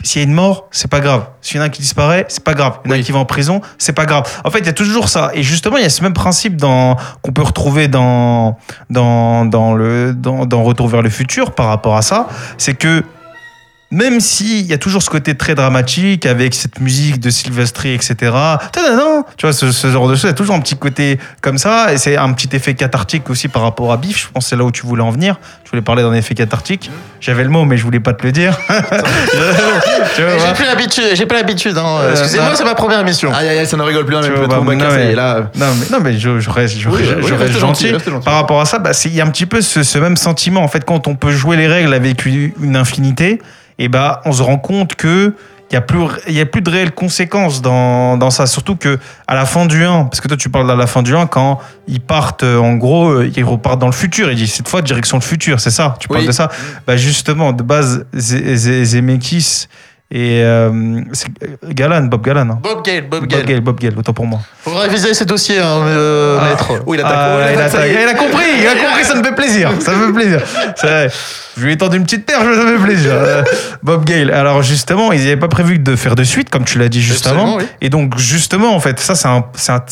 [0.03, 1.25] s'il y a une mort, c'est pas grave.
[1.41, 2.79] S'il y en a un qui disparaît, c'est pas grave.
[2.85, 4.23] Il y en a un qui va en prison, c'est pas grave.
[4.43, 5.31] En fait, il y a toujours ça.
[5.33, 8.57] Et justement, il y a ce même principe dans, qu'on peut retrouver dans,
[8.89, 12.27] dans, dans, le, dans, dans Retour vers le futur par rapport à ça.
[12.57, 13.03] C'est que
[13.93, 18.15] même s'il y a toujours ce côté très dramatique avec cette musique de Sylvester, etc.
[19.37, 21.57] Tu vois, ce, ce genre de choses, il y a toujours un petit côté comme
[21.57, 21.93] ça.
[21.93, 24.23] Et c'est un petit effet cathartique aussi par rapport à Biff.
[24.27, 25.39] Je pense que c'est là où tu voulais en venir.
[25.63, 26.89] Tu voulais parler d'un effet cathartique.
[27.21, 28.57] J'avais le mot, mais je voulais pas te le dire.
[30.17, 31.77] J'ai plus l'habitude, j'ai pas l'habitude.
[31.77, 31.97] Hein.
[32.01, 33.31] Euh, Excusez-moi, c'est ma première émission.
[33.33, 35.49] Aïe aïe aïe, ça ne rigole plus, hein, bah, me non, mais- là.
[35.55, 37.93] Non mais, non, mais je, je reste, je, Oui, je- oui, je restez reste gentil.
[38.23, 40.61] Par rapport à ça, bah, il y a un petit peu ce, ce même sentiment.
[40.63, 43.41] En fait, quand on peut jouer les règles avec une infinité,
[43.79, 45.33] et bah, on se rend compte que
[45.73, 48.45] il y a plus, y a plus de réelles conséquences dans, dans ça.
[48.45, 51.01] Surtout que à la fin du 1, parce que toi tu parles de la fin
[51.01, 54.29] du 1, quand ils partent, euh, en gros, euh, ils repartent dans le futur.
[54.31, 56.49] Ils disent cette fois direction le futur, c'est ça Tu parles de ça
[56.85, 59.67] Bah justement, de base, Zemeckis
[60.15, 61.27] et euh, c'est
[61.73, 62.47] Galan, Bob Galan.
[62.51, 62.59] hein.
[62.61, 63.61] Bob Gale, Bob Bob Gale.
[63.61, 64.41] Bob Gale, autant pour moi.
[64.63, 66.49] Faut réviser ces dossiers, hein, euh, Ah.
[66.49, 66.83] maître.
[66.85, 67.15] Oui, il attaque.
[67.17, 69.71] Ah, Oh, il, a compris, il a compris, ça me fait plaisir.
[69.79, 70.41] Ça me fait plaisir.
[70.75, 71.09] C'est vrai.
[71.55, 73.11] Je lui ai tendu une petite perche, ça me fait plaisir.
[73.13, 73.43] Euh,
[73.83, 74.31] Bob Gale.
[74.31, 77.25] Alors justement, ils n'avaient pas prévu de faire de suite, comme tu l'as dit juste
[77.27, 77.57] Absolument, avant.
[77.57, 77.65] oui.
[77.81, 79.13] Et donc justement, en fait, ça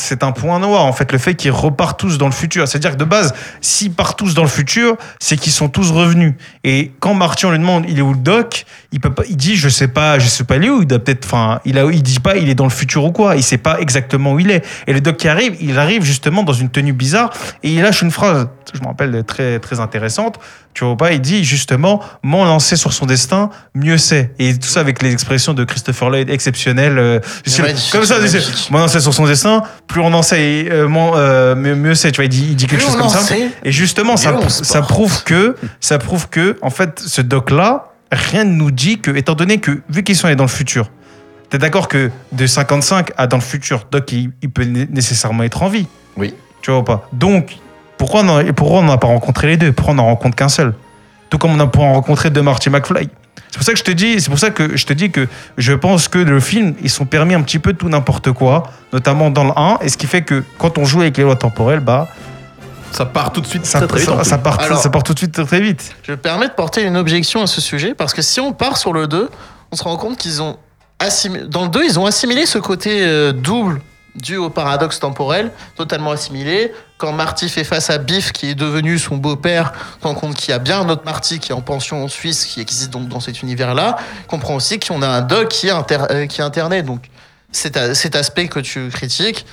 [0.04, 2.68] c'est un, point noir, en fait, le fait qu'ils repartent tous dans le futur.
[2.68, 6.34] C'est-à-dire que de base, s'ils partent tous dans le futur, c'est qu'ils sont tous revenus.
[6.64, 9.38] Et quand Marty on lui demande, il est où le doc Il peut pas, il
[9.38, 10.82] dit, je sais pas, je sais pas lui où?
[10.82, 13.12] Il doit peut-être, enfin, il a, il dit pas, il est dans le futur ou
[13.12, 13.36] quoi.
[13.36, 14.66] Il sait pas exactement où il est.
[14.88, 17.32] Et le doc qui arrive, il arrive justement dans une tenue bizarre
[17.64, 20.40] et il lâche une phrase, je me rappelle, très, très intéressante.
[20.74, 24.34] Tu vois pas, il dit justement, moins lancé sur son destin, mieux c'est.
[24.40, 26.98] Et tout ça avec les expressions de Christopher Lloyd exceptionnelles.
[26.98, 27.20] euh,
[27.60, 28.16] magnifique, comme ça,
[28.70, 32.12] moins lancé sur son destin, plus on en sait, euh, euh, mieux, mieux c'est.
[32.12, 33.20] Tu vois, il dit, il dit quelque Plus chose comme ça.
[33.20, 34.32] sait, Et justement, ça,
[34.82, 39.36] prouve que, ça prouve que, en fait, ce doc-là, rien ne nous dit que, étant
[39.36, 40.90] donné que, vu qu'ils sont allés dans le futur,
[41.50, 45.44] t'es d'accord que de 55 à dans le futur, Doc, il, il peut né- nécessairement
[45.44, 45.88] être en vie.
[46.18, 46.34] Oui.
[46.62, 47.08] Tu vois ou pas?
[47.14, 47.58] Donc,
[47.98, 49.72] pourquoi on en- pourquoi on n'a pas rencontré les deux?
[49.72, 50.74] Pourquoi on n'en rencontre qu'un seul?
[51.30, 53.10] Tout comme on a pu en rencontrer deux Marty McFly.
[53.50, 55.28] C'est pour ça que je te dis, c'est pour ça que je te dis que
[55.58, 59.30] je pense que le film, ils sont permis un petit peu tout n'importe quoi, notamment
[59.30, 61.80] dans le 1, et ce qui fait que quand on joue avec les lois temporelles,
[61.82, 62.08] bah,
[62.92, 64.24] Ça part tout de suite ça, très très vite.
[64.26, 65.96] ça, part, Alors- ça part tout de suite très, très vite.
[66.04, 68.78] Je me permets de porter une objection à ce sujet parce que si on part
[68.78, 69.30] sur le 2,
[69.72, 70.58] on se rend compte qu'ils ont
[71.00, 71.46] assimilé.
[71.46, 73.82] Dans le 2, ils ont assimilé ce côté euh, double
[74.16, 76.74] dû au paradoxe temporel, totalement assimilé.
[76.98, 80.36] Quand Marty fait face à Biff, qui est devenu son beau-père, on se rend compte
[80.36, 82.90] qu'il y a bien un autre Marty qui est en pension en Suisse, qui existe
[82.92, 83.96] donc dans cet univers-là.
[84.28, 86.84] Comprend aussi qu'on a un Doc qui est, inter- euh, qui est interné.
[86.84, 87.06] Donc
[87.52, 89.46] cet, aspect que tu critiques,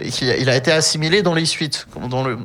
[0.00, 2.38] et il a été assimilé dans les suites, dans le,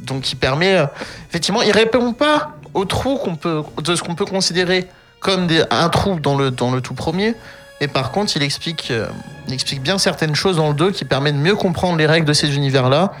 [0.00, 0.86] donc qui permet euh,
[1.28, 4.88] effectivement, il répond pas au trou qu'on peut, de ce qu'on peut considérer
[5.20, 7.34] comme un trou dans le, tout premier.
[7.80, 9.06] Mais par contre, il explique, euh,
[9.46, 12.26] il explique bien certaines choses dans le 2 qui permettent de mieux comprendre les règles
[12.26, 13.12] de ces univers-là.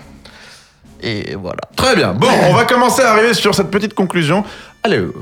[1.00, 1.60] Et voilà.
[1.76, 2.12] Très bien.
[2.12, 4.44] Bon, on va commencer à arriver sur cette petite conclusion.
[4.82, 5.12] Alors,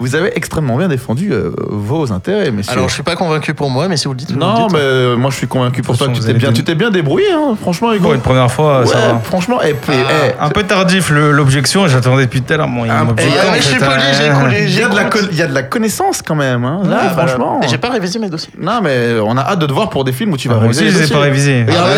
[0.00, 2.72] Vous avez extrêmement bien défendu euh, vos intérêts, messieurs.
[2.72, 4.66] Alors, je suis pas convaincu pour moi, mais si vous le dites, vous le non,
[4.66, 4.72] dites.
[4.72, 6.64] mais euh, moi je suis convaincu pour toi que tu façon, t'es bien, allez tu
[6.64, 8.04] t'es bien débrouillé, hein, franchement, Hugo.
[8.04, 9.20] Pour une première fois, ça Ouais, va.
[9.22, 12.68] franchement, eh, eh, eh, Un peu tardif le- l'objection, j'attendais depuis tout à l'heure.
[12.68, 14.64] Bon, il Ah, m'objecte, en mais je suis poli, euh, j'ai écoulé.
[14.68, 15.20] il y, a de la j'écoute.
[15.20, 16.64] con- il y a de la connaissance quand même.
[16.64, 16.80] Hein.
[16.88, 17.60] Là, Ah, bah, franchement.
[17.62, 18.52] Et j'ai pas révisé mes dossiers.
[18.58, 20.62] Non, mais on a hâte de te voir pour des films où tu vas Moi
[20.62, 21.64] réviser aussi, je les pas révisés.
[21.68, 21.88] Regarde,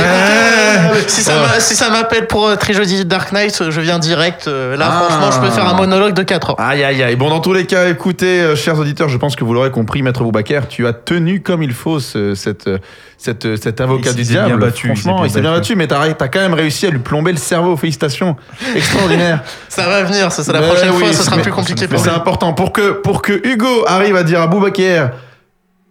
[0.92, 0.98] Ouais.
[1.06, 4.48] Si ça m'a- si ça m'appelle pour euh, Trilogy Dark Knight, je viens direct.
[4.48, 5.02] euh, Là, Ah.
[5.04, 6.56] franchement, je peux faire un monologue de 4 heures.
[6.60, 7.14] Aïe aïe aïe.
[7.16, 10.02] Bon, dans tous les cas, écoutez, euh, chers auditeurs, je pense que vous l'aurez compris,
[10.02, 12.68] Maître Boubacar, tu as tenu comme il faut ce- cette,
[13.16, 14.60] cette, cet avocat Il du s'est bien diable.
[14.62, 15.76] battu, Franchement, il s'est bien battu.
[15.76, 17.76] mais t'as as quand même réussi à lui plomber le cerveau.
[17.76, 18.36] Félicitations.
[18.76, 19.42] Extraordinaire.
[19.68, 21.82] Ça va venir, ça, c'est la Mais prochaine oui, fois, ce sera mais- plus compliqué
[21.82, 25.10] Mais pour c'est important pour que, pour que Hugo arrive à dire à Boubacar.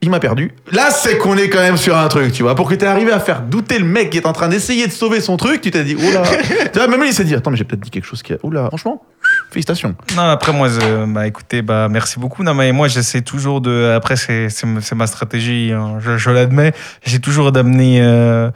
[0.04, 0.52] Il m'a perdu.
[0.72, 2.56] Là, c'est qu'on est quand même sur un truc, tu vois.
[2.56, 4.92] Pour que tu arrivé à faire douter le mec qui est en train d'essayer de
[4.92, 6.24] sauver son truc, tu t'es dit, oula.
[6.74, 8.34] tu vois, même lui, il s'est dit, attends, mais j'ai peut-être dit quelque chose qui
[8.34, 8.38] a.
[8.42, 9.04] Oula, franchement,
[9.52, 9.96] félicitations.
[10.16, 12.44] Non, après, moi, je- bah, écoutez, bah, merci beaucoup.
[12.44, 13.94] Non, mais moi, j'essaie toujours de.
[13.96, 16.74] Après, c'est ma stratégie, hein, je, l'admets.
[17.04, 18.50] J'essaie toujours d'amener euh,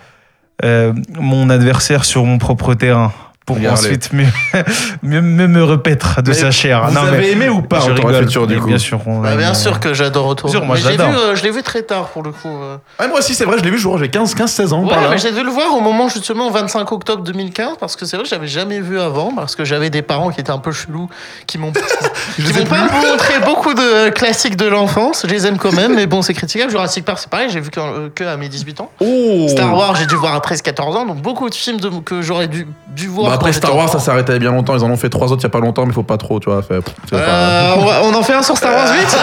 [0.64, 3.12] euh, mon adversaire sur mon propre terrain
[3.46, 3.80] pour Regardez.
[3.80, 4.26] ensuite mieux,
[5.04, 6.86] mieux, mieux me repaître de Mais sa chair.
[6.88, 8.16] Vous Non, avez mais aimé ou pas je rigole.
[8.24, 9.00] futur, du coup Bien sûr.
[9.06, 9.56] on Bah, bien aimé.
[9.56, 10.50] sûr que j'adore Retour.
[10.50, 12.32] Bien sûr, moi, mais je l'ai vu, euh, je l'ai vu très tard pour le
[12.32, 12.48] coup.
[12.48, 12.78] euh.
[13.00, 14.82] Ouais, moi aussi, c'est vrai, je l'ai vu, je crois, j'ai 15, 15, 16 ans
[14.84, 15.10] Ouais, par là.
[15.12, 18.24] mais j'ai dû le voir au moment justement 25 octobre 2015 parce que c'est vrai
[18.24, 21.08] que j'avais jamais vu avant parce que j'avais des parents qui étaient un peu chelous
[21.46, 21.72] qui m'ont
[22.39, 25.24] Je qui m'ont pas montré beaucoup de classiques de l'enfance.
[25.28, 26.72] Je les aime quand même, mais bon, c'est critiquable.
[26.72, 28.89] Jurassic Park, c'est pareil, j'ai vu que, euh, que à mes 18 ans.
[29.00, 32.22] Oh Star Wars, j'ai dû voir à 13-14 ans, donc beaucoup de films de- que
[32.24, 32.66] j'aurais dû,
[32.96, 33.35] dû voir.
[33.36, 34.76] Après Star Wars, ça arrêté il y a bien longtemps.
[34.78, 36.40] Ils en ont fait trois autres il y a pas longtemps, mais faut pas trop,
[36.40, 36.62] tu vois.
[36.62, 37.74] Fait, pff, c'est pas- Euh,
[38.04, 39.18] on, en fait un sur Star Wars 8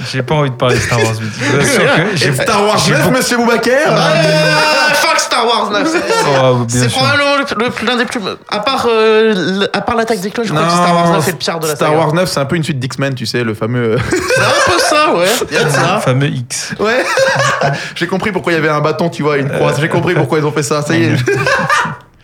[0.12, 1.30] J'ai pas envie de parler de Star Wars 8.
[1.40, 5.20] Je vous assure que j'ai Et Star Wars j'ai 9, beaucoup- Monsieur Boubacar Ah, Fuck
[5.20, 6.02] Star Wars 9 c'est-
[6.42, 6.98] Oh, bien C'est sûr.
[6.98, 8.20] probablement le- le- l'un des plus.
[8.50, 11.28] À part, euh, le- à part l'attaque des clones, je crois que Star Wars 9
[11.28, 11.98] est le pire de la Star saga.
[12.00, 13.96] Wars 9, c'est un peu une suite d'X-Men, tu sais, le fameux.
[14.10, 15.26] C'est un peu ça, ouais.
[15.50, 16.74] Il y a de Le fameux X.
[16.80, 17.04] ouais.
[17.94, 19.72] J'ai compris pourquoi il y avait un bâton, tu vois, une croix.
[19.78, 20.82] J'ai compris pourquoi ils ont fait ça.
[20.82, 21.16] Ça y est.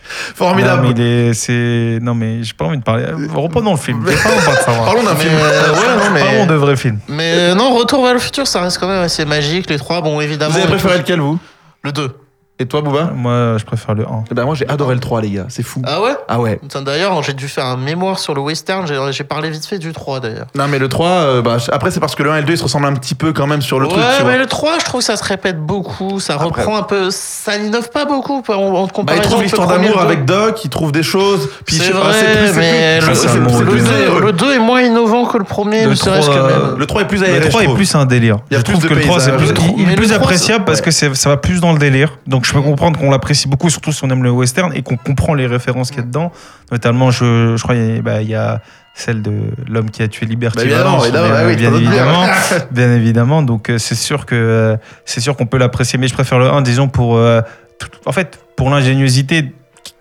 [0.03, 0.81] Non, Formidable.
[0.83, 1.99] mais il est- c'est.
[2.01, 3.05] Non, mais j'ai pas envie de parler.
[3.33, 4.03] Reprenons le film.
[4.07, 4.85] J'ai pas envie de savoir.
[4.85, 5.33] Parlons d'un Mais, film.
[5.35, 6.19] euh, ouais, non, mais.
[6.21, 6.99] Parlons de vrais films.
[7.07, 9.69] Mais euh, non, Retour vers le futur, ça reste quand même assez magique.
[9.69, 10.51] Les trois, bon, évidemment.
[10.53, 11.39] Vous avez préféré lequel, vous?
[11.83, 12.15] Le 2.
[12.59, 14.25] Et toi, Bouba Moi, je préfère le 1.
[14.29, 15.45] Eh ben, moi, j'ai adoré le 3, les gars.
[15.49, 15.81] C'est fou.
[15.87, 16.11] Ah ouais?
[16.27, 16.57] Ah ouais.
[16.57, 18.85] Putain, D'ailleurs, j'ai dû faire un mémoire sur le western.
[18.85, 20.45] J'ai j'ai parlé vite fait du 3 d'ailleurs.
[20.53, 22.53] Non, mais le 3, euh, bah, après, c'est parce que le 1 et le 2,
[22.53, 24.37] ils se ressemblent un petit peu quand même sur le ouais, truc, tu mais vois.
[24.37, 26.19] le 3, je trouve que ça se répète beaucoup.
[26.19, 26.45] Ça Après.
[26.45, 27.09] reprend un peu.
[27.09, 29.99] Ça n'innove pas beaucoup en, en Bah, comparaison il trouve le l'histoire d'amour le deux.
[30.01, 31.49] avec Doc, il trouve des choses.
[31.65, 33.49] Puis je C'est sais pas, vrai, c'est plus- mais c'est le, plus- c'est plus- le
[33.49, 33.93] c'est plus deux.
[33.93, 34.21] aéreux.
[34.21, 36.77] le 2 est moins innovant que le premier, Le ne serait-ce que trois, même.
[36.77, 37.49] Le 3 est plus Le aéré.
[37.49, 37.77] 3 je est trouve.
[37.77, 38.37] plus un délire.
[38.51, 39.53] Il y a je plus trouve de que le 3 c'est paysages.
[39.55, 41.59] plus, il- il Mais est le plus 3, appréciable parce que c'est- ça va plus
[41.59, 42.17] dans le délire.
[42.27, 44.95] Donc je peux comprendre qu'on l'apprécie beaucoup, surtout si on aime le western et qu'on
[44.97, 46.31] comprend les références qu'il y a dedans.
[46.71, 48.61] Notamment, je, je crois il y a- bah, y a
[48.95, 49.31] celle de
[49.67, 52.25] l'homme qui a tué Liberty Bah, Valance, évidemment, bien, bah oui, évidemment,
[52.71, 53.41] bien évidemment.
[53.41, 56.47] Donc euh, c'est sûr que euh, c'est sûr qu'on peut l'apprécier, mais je préfère le
[56.49, 57.41] 1, disons pour euh,
[57.79, 59.53] tout- en fait pour l'ingéniosité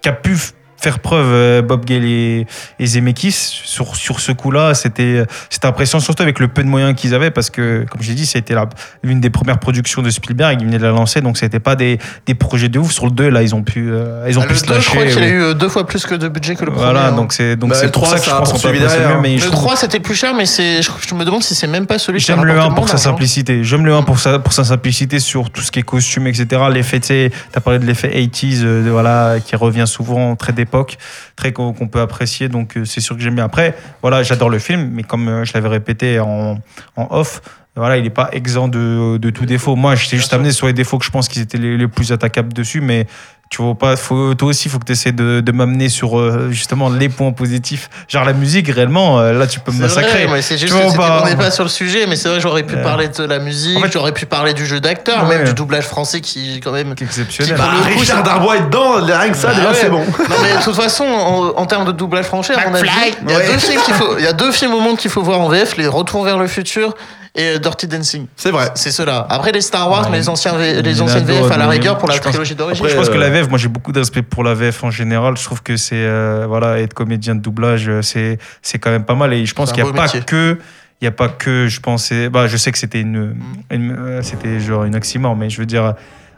[0.03, 0.37] qu'a pu
[0.83, 2.47] faire preuve euh, Bob Gale et,
[2.79, 6.95] et Zemeckis sur, sur ce coup-là, c'était c'était impressionnant surtout avec le peu de moyens
[6.95, 8.55] qu'ils avaient parce que comme j'ai dit, c'était
[9.03, 11.99] l'une des premières productions de Spielberg, ils venaient de la lancer donc c'était pas des,
[12.27, 14.47] des projets de ouf sur le 2 là, ils ont pu euh, ils ont Ah,
[14.47, 15.15] pu le se 2, je crois lâcher.
[15.15, 16.85] qu'il a eu euh, deux fois plus que de budget que le premier.
[16.85, 17.13] Voilà, hein.
[17.13, 19.21] donc c'est donc Bah, c'est le pour 3, ça que je pense qu'on peut mieux
[19.23, 21.55] mais je Le trouve- 3 c'était plus cher, mais c'est, je, je me demande si
[21.55, 23.63] c'est même pas celui qui J'aime le rapporté 1 pour sa simplicité.
[23.65, 26.47] J'aime le 1 pour sa, pour sa simplicité sur tout ce qui est costume, etc.
[26.73, 30.53] L'effet, tu sais, t'as parlé de l'effet 80s, euh, voilà, qui revient souvent, très
[31.37, 32.49] très qu'on qu'on peut apprécier.
[32.49, 33.45] Donc, euh, c'est sûr que j'aime bien.
[33.45, 36.59] Après, voilà, j'adore le film, mais comme euh, je l'avais répété en,
[36.97, 37.41] en off,
[37.77, 39.77] voilà, il n'est pas exempt de, de tout défaut.
[39.77, 41.89] Moi, je t'ai juste amené sur les défauts que je pense qu'ils étaient les, les
[41.89, 43.07] plus attaquables dessus, mais
[43.53, 46.19] tu vois pas, faut, toi aussi, il faut que tu essaies de, de m'amener sur
[46.19, 47.91] euh, justement les points positifs.
[48.09, 50.25] Genre la musique, réellement, euh, là, tu peux me massacrer.
[50.25, 52.31] vrai, mais c'est juste Tu vois, bah, on n'est pas sur le sujet, mais c'est
[52.31, 54.81] vrai, j'aurais pu Euh, parler de la musique, en fait- j'aurais pu parler du jeu
[54.81, 55.37] d'acteur, Ouais.
[55.37, 56.95] même du doublage français qui, quand même.
[56.99, 57.55] Exceptionnel.
[57.59, 59.75] Bah, Bah, coup, Richard Darbois est dedans, rien que ça, Bah déjà, ouais.
[59.79, 60.01] c'est bon.
[60.01, 63.59] Non, mais de toute façon, en, en termes de doublage français, il y, a deux
[63.59, 65.77] films qu'il faut, il y a deux films au monde qu'il faut voir en VF
[65.77, 66.95] les Retours vers le futur
[67.35, 68.27] et euh, Dirty Dancing.
[68.37, 68.71] C'est vrai.
[68.75, 69.27] C'est ceux-là.
[69.31, 70.11] Après, les Star Wars, Ouais.
[70.11, 72.87] mais les, anciens les anciennes VF à la rigueur pour la trilogie d'origine.
[72.87, 74.91] Je pense que euh, la VF, moi j'ai beaucoup de respect pour la VF en
[74.91, 75.37] général.
[75.37, 79.05] Je trouve que c'est euh, voilà être comédien de doublage, euh, c'est c'est quand même
[79.05, 79.33] pas mal.
[79.33, 80.21] Et je pense qu'il n'y a pas métier.
[80.21, 80.59] que
[81.01, 83.35] il y a pas que je pensais bah je sais que c'était une, Mm.
[83.73, 85.95] une- euh, c'était genre une oxymore mais je veux dire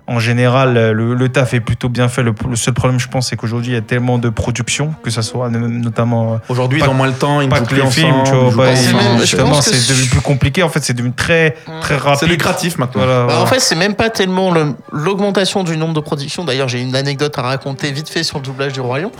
[0.07, 2.23] en général, le, le taf est plutôt bien fait.
[2.23, 5.11] Le, le seul problème, je pense, c'est qu'aujourd'hui, il y a tellement de production, que
[5.11, 6.35] ça soit même- notamment.
[6.35, 8.49] euh, Aujourd'hui, ont moins le temps, ils ne pas jouent que plus les films, ensemble,
[8.49, 8.65] tu vois.
[8.67, 10.63] pas- c'est je justement, pense que c'est devenu plus compliqué.
[10.63, 12.19] En fait, c'est devenu très, très rapide.
[12.21, 13.03] C'est lucratif maintenant.
[13.03, 13.41] Voilà, Bah, voilà.
[13.41, 16.45] en fait, c'est même pas tellement le- l'augmentation du nombre de productions.
[16.45, 19.11] D'ailleurs, j'ai une anecdote à raconter vite fait sur le doublage du Lion.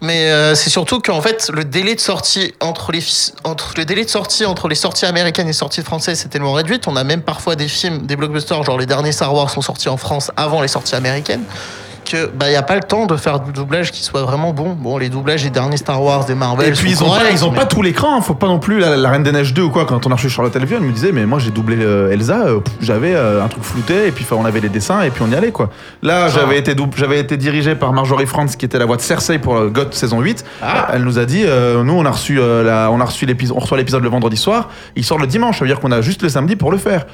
[0.00, 3.02] Mais euh, c'est surtout qu'en fait, le délai de sortie entre les
[3.44, 6.52] entre le délai de sortie entre les sorties américaines et les sorties françaises, c'est tellement
[6.52, 6.80] réduit.
[6.86, 9.88] On a même parfois des films, des blockbusters, genre les derniers Star Wars sont sortis
[9.88, 11.42] en France avant les sorties américaines.
[12.04, 14.74] Que bah y a pas le temps de faire du doublage qui soit vraiment bon.
[14.78, 16.68] Bon, les doublages des derniers Star Wars, des Marvel.
[16.68, 18.20] Et puis ils ont, pas, ils ont mais- pas tout l'écran, hein.
[18.20, 19.86] faut pas non plus la, la Reine des Neiges 2 ou quoi.
[19.86, 22.40] Quand on a reçu Charlotte Elvion, elle me disait mais moi j'ai doublé euh, Elsa,
[22.44, 25.24] euh, j'avais euh, un truc flouté et puis enfin, on avait les dessins et puis
[25.26, 25.70] on y allait quoi.
[26.02, 29.38] Là j'avais été j'avais été dirigé par Marjorie Franz qui était la voix de Cersei
[29.38, 30.44] pour GOT saison 8.
[30.62, 30.88] Ah.
[30.92, 33.78] Elle nous a dit nous on a reçu la, on a reçu l'épisode, on reçoit
[33.78, 36.28] l'épisode le vendredi soir, il sort le dimanche, ça veut dire qu'on a juste le
[36.28, 37.06] samedi pour le faire.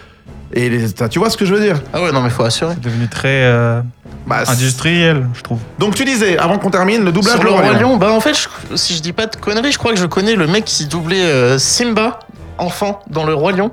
[0.53, 1.80] Et les- tu vois ce que je veux dire?
[1.92, 2.74] Ah ouais, non, mais faut assurer.
[2.74, 3.80] C'est devenu très euh,
[4.26, 5.59] Bah, industriel, je trouve.
[5.78, 7.96] Donc tu disais avant qu'on termine le doublage Sur de le Roi Lion.
[7.96, 10.34] Bah en fait, je- si je dis pas de conneries, je crois que je connais
[10.34, 12.18] le mec qui doublait euh, Simba,
[12.59, 13.70] enfant, dans le Roi Lion.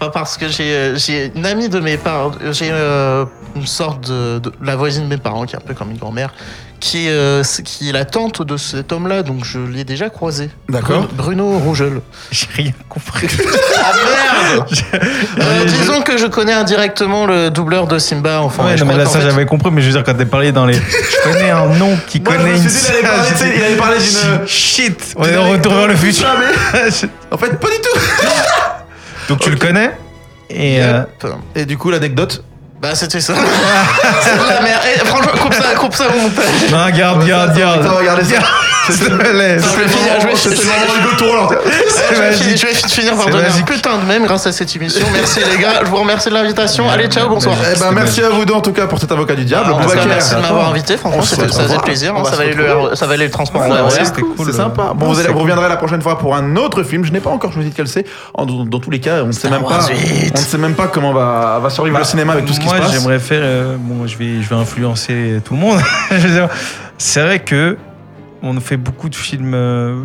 [0.00, 4.08] Pas parce que j'ai euh, j'ai une amie de mes parents, j'ai euh, une sorte
[4.10, 6.34] de, de- la voisine de mes parents qui est un peu comme une grand-mère,
[6.80, 10.50] qui, est, euh, qui est la tante de cet homme-là, donc je l'ai déjà croisé.
[10.68, 11.06] D'accord.
[11.12, 12.00] Bruno, Bruno Rougeul.
[12.32, 13.28] J'ai rien compris.
[13.86, 14.33] Ah merde
[15.40, 18.64] Euh, Disons que je connais indirectement le doubleur de Simba, enfant.
[18.64, 20.24] Ouais, je non, mais là, ça, fait- j'avais compris, mais je veux dire, quand t'es
[20.26, 20.74] parlé dans les.
[20.74, 20.80] Je
[21.24, 22.68] connais un nom qui Moi, je connaît me une.
[22.68, 25.48] suis dit, il allait parler, tu sais, il allait parler d'une- Shit On est en
[25.48, 26.26] retour vers le futur.
[27.30, 27.98] En fait pas du tout.
[29.28, 29.90] Donc, tu le connais
[30.50, 30.78] Et.
[30.82, 31.02] euh.
[31.56, 32.44] Et du coup l'anecdote
[32.80, 33.34] Bah c'était ça.
[34.22, 34.80] c'est de la merde.
[35.04, 36.70] Franchement, coupe ça, coupe ça au montage.
[36.70, 37.84] Non, garde, garde, garde.
[37.86, 38.36] Attends, regardez ça.
[38.90, 39.24] C'était le moment.
[39.28, 39.88] Je vais,
[42.74, 45.06] finir, par C'est donner un putain de même grâce à cette émission.
[45.12, 46.88] Merci les gars, je vous remercie de l'invitation.
[46.88, 47.56] Allez, ciao, bonsoir.
[47.74, 49.70] Eh ben, merci à vous deux en tout cas pour cet avocat du diable.
[49.72, 52.14] Ah, merci de m'avoir invité, franchement, ça faisait plaisir.
[52.16, 52.96] Hein, va ça, valait le, retrouver.
[52.96, 54.46] ça valait le transport en c'était cool.
[54.46, 54.92] C'est sympa.
[54.94, 57.04] Bon, vous, c'est reviendrez la prochaine fois pour un autre film.
[57.04, 58.04] Je n'ai pas encore choisi lequel c'est.
[58.34, 59.78] En- Dans, tous les cas, on ne sait même pas.
[59.78, 60.32] Wars 8.
[60.34, 62.66] On ne sait même pas comment va, va survivre le cinéma avec tout ce qui
[62.66, 62.92] Bah, se passe.
[62.92, 63.40] j'aimerais faire.
[63.42, 65.80] euh, bon, je vais, je vais influencer tout le monde.
[66.98, 67.76] C'est vrai que
[68.44, 70.02] on fait beaucoup de films, euh,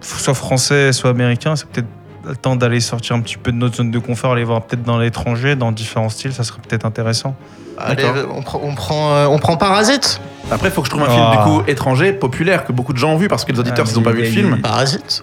[0.00, 1.56] soit français, soit américains.
[1.56, 1.86] C'est peut-être
[2.26, 4.82] le temps d'aller sortir un petit peu de notre zone de confort, aller voir peut-être
[4.82, 6.32] dans l'étranger, dans différents styles.
[6.32, 7.36] Ça serait peut-être intéressant.
[7.78, 8.34] Allez, D'accord.
[8.36, 10.20] on prend, on prend, euh, on prend Parasite.
[10.50, 11.36] Après, il faut que je trouve un film Ah.
[11.36, 13.90] du coup étranger, populaire, que beaucoup de gens ont vu parce que les auditeurs, Ah,
[13.92, 14.54] ils n'ont pas vu le il- film.
[14.56, 15.22] il- Parasite.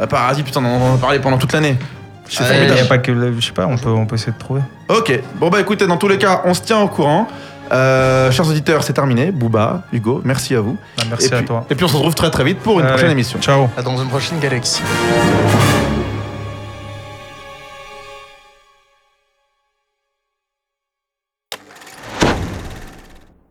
[0.00, 1.76] Euh, Parasite, putain, on en a parlé pendant toute l'année.
[2.28, 2.74] C'est Ouais, Il formidable.
[2.80, 3.12] n'y a pas que.
[3.12, 4.62] le- Je sais pas, on peut, on peut essayer de trouver.
[4.88, 7.28] Ok, bon bah écoutez, dans tous les cas, on se tient au courant.
[7.72, 9.30] Euh, chers auditeurs, c'est terminé.
[9.32, 10.76] Booba, Hugo, merci à vous.
[10.98, 11.66] Ah, merci et à puis, toi.
[11.70, 13.40] Et puis on se retrouve très très vite pour une Allez, prochaine émission.
[13.40, 13.68] Ciao.
[13.76, 14.82] À dans une prochaine galaxie.